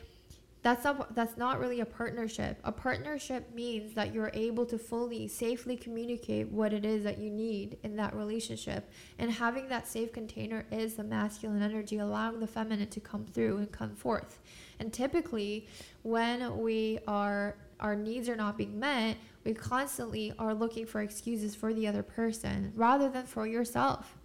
that's 0.62 0.85
not 0.85 1.14
that's 1.16 1.37
not 1.37 1.59
really 1.59 1.81
a 1.81 1.85
partnership. 1.85 2.57
A 2.62 2.70
partnership 2.70 3.53
means 3.53 3.94
that 3.94 4.14
you're 4.14 4.31
able 4.33 4.64
to 4.66 4.79
fully 4.79 5.27
safely 5.27 5.77
communicate 5.77 6.48
what 6.48 6.72
it 6.72 6.85
is 6.85 7.03
that 7.03 7.18
you 7.18 7.31
need 7.31 7.79
in 7.83 7.96
that 7.96 8.14
relationship. 8.14 8.88
And 9.18 9.31
having 9.31 9.68
that 9.68 9.88
safe 9.88 10.12
container 10.12 10.64
is 10.70 10.94
the 10.94 11.03
masculine 11.03 11.62
energy 11.62 11.98
allowing 11.98 12.38
the 12.38 12.46
feminine 12.46 12.88
to 12.90 13.01
come 13.01 13.27
through 13.27 13.59
and 13.59 13.72
come 13.72 13.96
forth. 13.96 14.38
And 14.79 14.92
typically 14.92 15.66
when 16.03 16.59
we 16.59 17.01
are 17.09 17.57
our 17.81 17.96
needs 17.96 18.29
are 18.29 18.37
not 18.37 18.57
being 18.57 18.79
met, 18.79 19.16
we 19.42 19.55
constantly 19.55 20.33
are 20.38 20.55
looking 20.55 20.87
for 20.87 21.03
excuses 21.03 21.57
for 21.57 21.75
the 21.75 21.88
other 21.88 22.05
person 22.05 22.72
rather 22.77 23.09
than 23.09 23.27
for 23.27 23.48
yourself. 23.48 24.16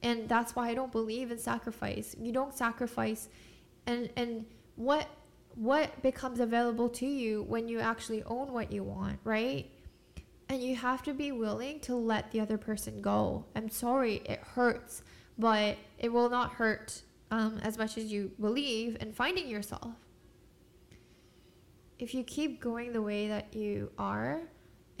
And 0.00 0.28
that's 0.28 0.54
why 0.54 0.68
I 0.68 0.74
don't 0.74 0.92
believe 0.92 1.32
in 1.32 1.38
sacrifice. 1.38 2.14
You 2.20 2.30
don't 2.30 2.54
sacrifice 2.54 3.28
and 3.84 4.10
and 4.16 4.44
what 4.78 5.08
what 5.56 6.00
becomes 6.02 6.38
available 6.38 6.88
to 6.88 7.06
you 7.06 7.42
when 7.42 7.66
you 7.66 7.80
actually 7.80 8.22
own 8.24 8.52
what 8.52 8.70
you 8.70 8.84
want, 8.84 9.18
right? 9.24 9.68
And 10.48 10.62
you 10.62 10.76
have 10.76 11.02
to 11.02 11.12
be 11.12 11.32
willing 11.32 11.80
to 11.80 11.96
let 11.96 12.30
the 12.30 12.38
other 12.38 12.56
person 12.56 13.02
go. 13.02 13.44
I'm 13.56 13.68
sorry, 13.68 14.22
it 14.24 14.38
hurts, 14.38 15.02
but 15.36 15.76
it 15.98 16.12
will 16.12 16.30
not 16.30 16.52
hurt 16.52 17.02
um, 17.32 17.58
as 17.62 17.76
much 17.76 17.98
as 17.98 18.04
you 18.04 18.30
believe 18.40 18.96
in 19.00 19.12
finding 19.12 19.48
yourself. 19.48 19.94
If 21.98 22.14
you 22.14 22.22
keep 22.22 22.60
going 22.60 22.92
the 22.92 23.02
way 23.02 23.26
that 23.26 23.52
you 23.52 23.90
are, 23.98 24.42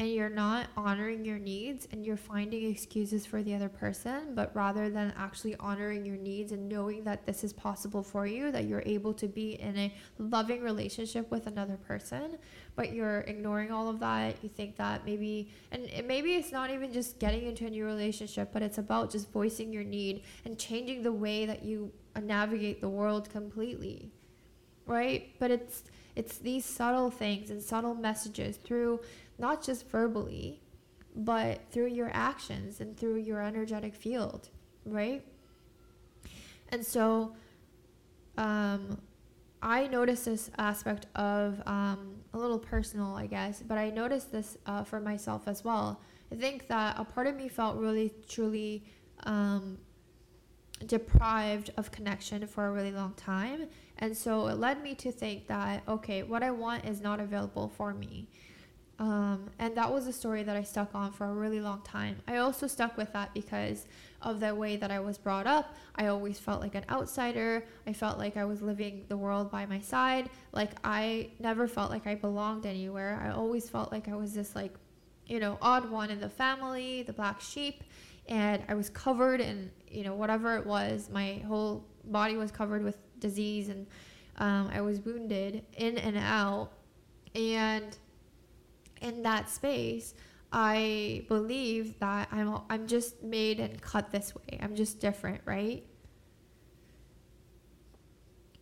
and 0.00 0.12
you're 0.12 0.30
not 0.30 0.68
honoring 0.76 1.24
your 1.24 1.38
needs 1.38 1.88
and 1.90 2.06
you're 2.06 2.16
finding 2.16 2.70
excuses 2.70 3.26
for 3.26 3.42
the 3.42 3.52
other 3.52 3.68
person, 3.68 4.32
but 4.34 4.54
rather 4.54 4.88
than 4.88 5.12
actually 5.16 5.56
honoring 5.56 6.06
your 6.06 6.16
needs 6.16 6.52
and 6.52 6.68
knowing 6.68 7.02
that 7.02 7.26
this 7.26 7.42
is 7.42 7.52
possible 7.52 8.02
for 8.02 8.24
you, 8.24 8.52
that 8.52 8.66
you're 8.66 8.84
able 8.86 9.12
to 9.14 9.26
be 9.26 9.60
in 9.60 9.76
a 9.76 9.92
loving 10.18 10.62
relationship 10.62 11.28
with 11.32 11.48
another 11.48 11.76
person, 11.76 12.38
but 12.76 12.92
you're 12.92 13.20
ignoring 13.22 13.72
all 13.72 13.88
of 13.88 13.98
that. 13.98 14.36
You 14.40 14.48
think 14.48 14.76
that 14.76 15.04
maybe, 15.04 15.50
and 15.72 15.82
it, 15.86 16.06
maybe 16.06 16.34
it's 16.34 16.52
not 16.52 16.70
even 16.70 16.92
just 16.92 17.18
getting 17.18 17.46
into 17.46 17.66
a 17.66 17.70
new 17.70 17.84
relationship, 17.84 18.50
but 18.52 18.62
it's 18.62 18.78
about 18.78 19.10
just 19.10 19.32
voicing 19.32 19.72
your 19.72 19.84
need 19.84 20.22
and 20.44 20.56
changing 20.56 21.02
the 21.02 21.12
way 21.12 21.44
that 21.44 21.64
you 21.64 21.90
navigate 22.22 22.80
the 22.80 22.88
world 22.88 23.30
completely, 23.30 24.12
right? 24.86 25.34
But 25.40 25.50
it's, 25.50 25.82
it's 26.14 26.38
these 26.38 26.64
subtle 26.64 27.10
things 27.10 27.50
and 27.50 27.62
subtle 27.62 27.94
messages 27.94 28.56
through 28.56 29.00
not 29.38 29.62
just 29.62 29.88
verbally, 29.88 30.60
but 31.14 31.60
through 31.70 31.88
your 31.88 32.10
actions 32.12 32.80
and 32.80 32.96
through 32.96 33.16
your 33.16 33.42
energetic 33.42 33.94
field, 33.94 34.48
right? 34.84 35.24
And 36.70 36.84
so 36.84 37.34
um, 38.36 39.00
I 39.62 39.86
noticed 39.88 40.24
this 40.24 40.50
aspect 40.58 41.06
of 41.16 41.60
um, 41.66 42.16
a 42.34 42.38
little 42.38 42.58
personal, 42.58 43.14
I 43.14 43.26
guess, 43.26 43.62
but 43.66 43.78
I 43.78 43.90
noticed 43.90 44.30
this 44.30 44.56
uh, 44.66 44.84
for 44.84 45.00
myself 45.00 45.48
as 45.48 45.64
well. 45.64 46.00
I 46.30 46.36
think 46.36 46.68
that 46.68 46.96
a 46.98 47.04
part 47.04 47.26
of 47.26 47.36
me 47.36 47.48
felt 47.48 47.78
really, 47.78 48.12
truly 48.28 48.84
um, 49.24 49.78
deprived 50.86 51.70
of 51.76 51.90
connection 51.90 52.46
for 52.46 52.68
a 52.68 52.70
really 52.70 52.92
long 52.92 53.14
time. 53.14 53.66
And 53.98 54.16
so 54.16 54.46
it 54.46 54.58
led 54.58 54.82
me 54.82 54.94
to 54.96 55.10
think 55.10 55.48
that, 55.48 55.82
okay, 55.88 56.22
what 56.22 56.42
I 56.42 56.50
want 56.50 56.84
is 56.84 57.00
not 57.00 57.18
available 57.18 57.68
for 57.68 57.92
me. 57.94 58.28
Um, 58.98 59.50
and 59.60 59.76
that 59.76 59.92
was 59.92 60.08
a 60.08 60.12
story 60.12 60.42
that 60.42 60.56
I 60.56 60.64
stuck 60.64 60.94
on 60.94 61.12
for 61.12 61.26
a 61.26 61.32
really 61.32 61.60
long 61.60 61.82
time. 61.82 62.16
I 62.26 62.38
also 62.38 62.66
stuck 62.66 62.96
with 62.96 63.12
that 63.12 63.32
because 63.32 63.86
of 64.22 64.40
the 64.40 64.52
way 64.52 64.76
that 64.76 64.90
I 64.90 64.98
was 64.98 65.18
brought 65.18 65.46
up. 65.46 65.76
I 65.94 66.08
always 66.08 66.40
felt 66.40 66.60
like 66.60 66.74
an 66.74 66.84
outsider. 66.90 67.64
I 67.86 67.92
felt 67.92 68.18
like 68.18 68.36
I 68.36 68.44
was 68.44 68.60
living 68.60 69.04
the 69.08 69.16
world 69.16 69.52
by 69.52 69.66
my 69.66 69.78
side. 69.78 70.30
Like 70.52 70.72
I 70.82 71.30
never 71.38 71.68
felt 71.68 71.90
like 71.90 72.08
I 72.08 72.16
belonged 72.16 72.66
anywhere. 72.66 73.20
I 73.24 73.30
always 73.30 73.70
felt 73.70 73.92
like 73.92 74.08
I 74.08 74.16
was 74.16 74.34
this 74.34 74.56
like, 74.56 74.74
you 75.26 75.38
know, 75.38 75.58
odd 75.62 75.88
one 75.88 76.10
in 76.10 76.18
the 76.18 76.28
family, 76.28 77.02
the 77.04 77.12
black 77.12 77.40
sheep. 77.40 77.84
And 78.28 78.64
I 78.68 78.74
was 78.74 78.90
covered 78.90 79.40
in, 79.40 79.70
you 79.88 80.02
know, 80.02 80.14
whatever 80.14 80.56
it 80.56 80.66
was. 80.66 81.08
My 81.08 81.34
whole 81.46 81.84
body 82.04 82.36
was 82.36 82.50
covered 82.50 82.82
with 82.82 82.98
disease 83.20 83.68
and 83.68 83.86
um, 84.38 84.70
I 84.72 84.80
was 84.80 84.98
wounded 85.00 85.64
in 85.76 85.98
and 85.98 86.16
out. 86.16 86.72
And 87.36 87.96
in 89.00 89.22
that 89.22 89.48
space, 89.48 90.14
I 90.52 91.24
believe 91.28 91.98
that 92.00 92.28
I'm 92.32 92.60
I'm 92.70 92.86
just 92.86 93.22
made 93.22 93.60
and 93.60 93.80
cut 93.80 94.10
this 94.10 94.34
way. 94.34 94.58
I'm 94.60 94.74
just 94.74 95.00
different, 95.00 95.42
right? 95.44 95.84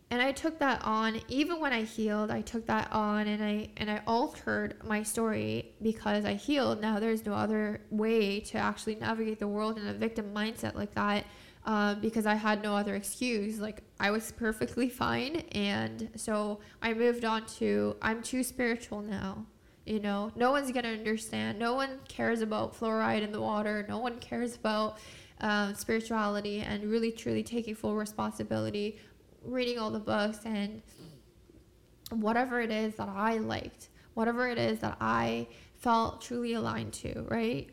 And 0.09 0.21
I 0.21 0.31
took 0.31 0.59
that 0.59 0.81
on 0.85 1.21
even 1.27 1.59
when 1.59 1.73
I 1.73 1.83
healed. 1.83 2.31
I 2.31 2.41
took 2.41 2.65
that 2.67 2.91
on 2.91 3.27
and 3.27 3.43
I 3.43 3.69
and 3.77 3.89
I 3.91 4.01
altered 4.07 4.75
my 4.83 5.03
story 5.03 5.73
because 5.81 6.25
I 6.25 6.33
healed. 6.33 6.81
Now 6.81 6.99
there's 6.99 7.25
no 7.25 7.33
other 7.33 7.81
way 7.89 8.39
to 8.41 8.57
actually 8.57 8.95
navigate 8.95 9.39
the 9.39 9.47
world 9.47 9.77
in 9.77 9.87
a 9.87 9.93
victim 9.93 10.33
mindset 10.33 10.75
like 10.75 10.93
that. 10.95 11.25
Uh, 11.65 11.95
because 11.95 12.25
I 12.25 12.35
had 12.35 12.63
no 12.63 12.77
other 12.77 12.95
excuse. 12.95 13.59
Like 13.59 13.83
I 13.99 14.09
was 14.11 14.31
perfectly 14.31 14.87
fine, 14.87 15.43
and 15.51 16.09
so 16.15 16.61
I 16.81 16.93
moved 16.93 17.25
on 17.25 17.45
to 17.57 17.97
I'm 18.01 18.23
too 18.23 18.41
spiritual 18.41 19.01
now. 19.01 19.45
You 19.87 20.01
know, 20.01 20.33
no 20.35 20.51
one's 20.51 20.69
gonna 20.73 20.89
understand. 20.89 21.57
No 21.57 21.73
one 21.73 21.99
cares 22.09 22.41
about 22.41 22.77
fluoride 22.77 23.21
in 23.21 23.31
the 23.31 23.39
water. 23.39 23.85
No 23.87 23.99
one 23.99 24.19
cares 24.19 24.55
about 24.55 24.97
um, 25.39 25.75
spirituality 25.75 26.59
and 26.59 26.83
really 26.91 27.09
truly 27.09 27.41
taking 27.41 27.73
full 27.73 27.95
responsibility, 27.95 28.99
reading 29.45 29.79
all 29.79 29.89
the 29.89 29.99
books 29.99 30.39
and 30.43 30.81
whatever 32.09 32.59
it 32.59 32.69
is 32.69 32.95
that 32.95 33.07
I 33.07 33.37
liked, 33.37 33.87
whatever 34.13 34.49
it 34.49 34.57
is 34.57 34.79
that 34.79 34.97
I 34.99 35.47
felt 35.75 36.21
truly 36.21 36.53
aligned 36.53 36.91
to, 36.93 37.25
right? 37.29 37.69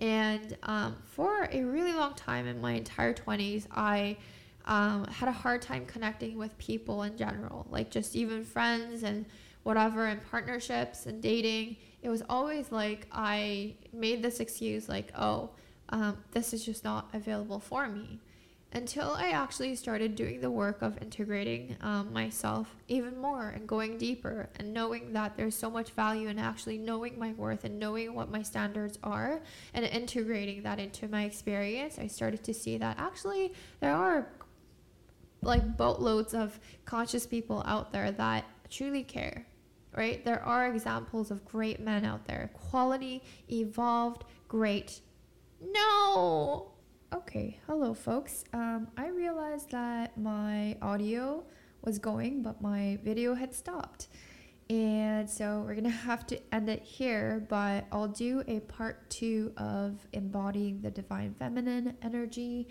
And 0.00 0.56
um, 0.64 0.96
for 1.04 1.48
a 1.52 1.62
really 1.62 1.92
long 1.92 2.14
time 2.14 2.48
in 2.48 2.60
my 2.60 2.72
entire 2.72 3.14
20s, 3.14 3.66
I 3.70 4.16
um, 4.64 5.04
had 5.06 5.28
a 5.28 5.32
hard 5.32 5.62
time 5.62 5.86
connecting 5.86 6.36
with 6.36 6.56
people 6.58 7.04
in 7.04 7.16
general, 7.16 7.66
like 7.70 7.88
just 7.90 8.16
even 8.16 8.44
friends 8.44 9.04
and 9.04 9.26
whatever 9.62 10.06
in 10.06 10.20
partnerships 10.30 11.06
and 11.06 11.22
dating, 11.22 11.76
it 12.02 12.08
was 12.08 12.22
always 12.28 12.72
like 12.72 13.06
I 13.12 13.74
made 13.92 14.22
this 14.22 14.40
excuse 14.40 14.88
like, 14.88 15.12
oh, 15.16 15.50
um, 15.90 16.18
this 16.32 16.52
is 16.52 16.64
just 16.64 16.84
not 16.84 17.08
available 17.12 17.60
for 17.60 17.88
me. 17.88 18.20
Until 18.72 19.10
I 19.10 19.30
actually 19.30 19.74
started 19.74 20.14
doing 20.14 20.40
the 20.40 20.50
work 20.50 20.80
of 20.80 20.96
integrating 21.02 21.76
um, 21.80 22.12
myself 22.12 22.76
even 22.86 23.18
more 23.18 23.48
and 23.48 23.66
going 23.66 23.98
deeper 23.98 24.48
and 24.56 24.72
knowing 24.72 25.12
that 25.12 25.36
there's 25.36 25.56
so 25.56 25.68
much 25.68 25.90
value 25.90 26.28
in 26.28 26.38
actually 26.38 26.78
knowing 26.78 27.18
my 27.18 27.32
worth 27.32 27.64
and 27.64 27.80
knowing 27.80 28.14
what 28.14 28.30
my 28.30 28.42
standards 28.42 28.96
are 29.02 29.42
and 29.74 29.84
integrating 29.84 30.62
that 30.62 30.78
into 30.78 31.08
my 31.08 31.24
experience, 31.24 31.98
I 31.98 32.06
started 32.06 32.44
to 32.44 32.54
see 32.54 32.78
that 32.78 32.96
actually 33.00 33.54
there 33.80 33.92
are 33.92 34.28
like 35.42 35.76
boatloads 35.76 36.32
of 36.32 36.60
conscious 36.84 37.26
people 37.26 37.64
out 37.66 37.92
there 37.92 38.12
that 38.12 38.44
truly 38.70 39.02
care 39.02 39.46
right? 39.96 40.24
There 40.24 40.42
are 40.44 40.72
examples 40.72 41.30
of 41.30 41.44
great 41.44 41.80
men 41.80 42.04
out 42.04 42.26
there. 42.26 42.50
Quality, 42.54 43.22
evolved, 43.50 44.24
great. 44.48 45.00
No! 45.60 46.72
Okay, 47.12 47.58
hello, 47.66 47.92
folks. 47.92 48.44
Um, 48.52 48.88
I 48.96 49.08
realized 49.08 49.70
that 49.72 50.16
my 50.16 50.76
audio 50.80 51.44
was 51.82 51.98
going, 51.98 52.42
but 52.42 52.62
my 52.62 52.98
video 53.02 53.34
had 53.34 53.54
stopped. 53.54 54.08
And 54.68 55.28
so 55.28 55.64
we're 55.66 55.74
gonna 55.74 55.90
have 56.08 56.26
to 56.28 56.40
end 56.54 56.68
it 56.68 56.82
here, 56.82 57.44
but 57.48 57.86
I'll 57.90 58.08
do 58.08 58.44
a 58.46 58.60
part 58.60 59.10
two 59.10 59.52
of 59.56 60.06
embodying 60.12 60.80
the 60.80 60.90
divine 60.90 61.34
feminine 61.38 61.96
energy 62.02 62.68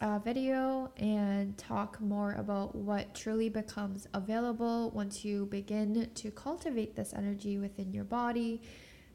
uh, 0.00 0.18
video 0.18 0.90
and 0.96 1.56
talk 1.58 2.00
more 2.00 2.32
about 2.32 2.74
what 2.74 3.14
truly 3.14 3.48
becomes 3.48 4.06
available 4.14 4.90
once 4.90 5.24
you 5.24 5.46
begin 5.46 6.10
to 6.14 6.30
cultivate 6.30 6.96
this 6.96 7.12
energy 7.12 7.58
within 7.58 7.92
your 7.92 8.04
body. 8.04 8.62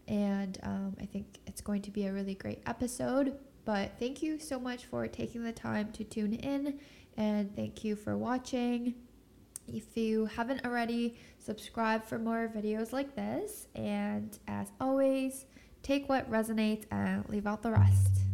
And 0.08 0.60
um, 0.63 0.95
I 1.02 1.06
think 1.06 1.39
it's 1.48 1.62
going 1.62 1.82
to 1.84 1.91
be 1.91 2.06
a 2.06 2.13
really 2.13 2.36
great 2.36 2.62
episode. 2.67 3.38
But 3.65 3.93
thank 4.00 4.21
you 4.21 4.38
so 4.38 4.60
much 4.60 4.86
for 4.86 5.08
taking 5.08 5.43
the 5.43 5.52
time 5.52 5.91
to 5.93 6.04
tune 6.04 6.34
in. 6.34 6.80
And 7.17 7.56
thank 7.56 7.84
you 7.84 7.95
for 7.95 8.15
watching. 8.15 8.93
If 9.67 9.98
you 9.98 10.28
haven't 10.28 10.63
already, 10.63 11.17
subscribe 11.39 12.06
for 12.06 12.19
more 12.19 12.52
videos 12.56 12.93
like 12.93 13.15
this. 13.15 13.65
And 13.74 14.38
as 14.48 14.67
always, 14.80 15.45
take 15.82 16.08
what 16.08 16.30
resonates 16.30 16.86
and 16.91 17.28
leave 17.30 17.48
out 17.48 17.63
the 17.63 17.71
rest. 17.71 18.25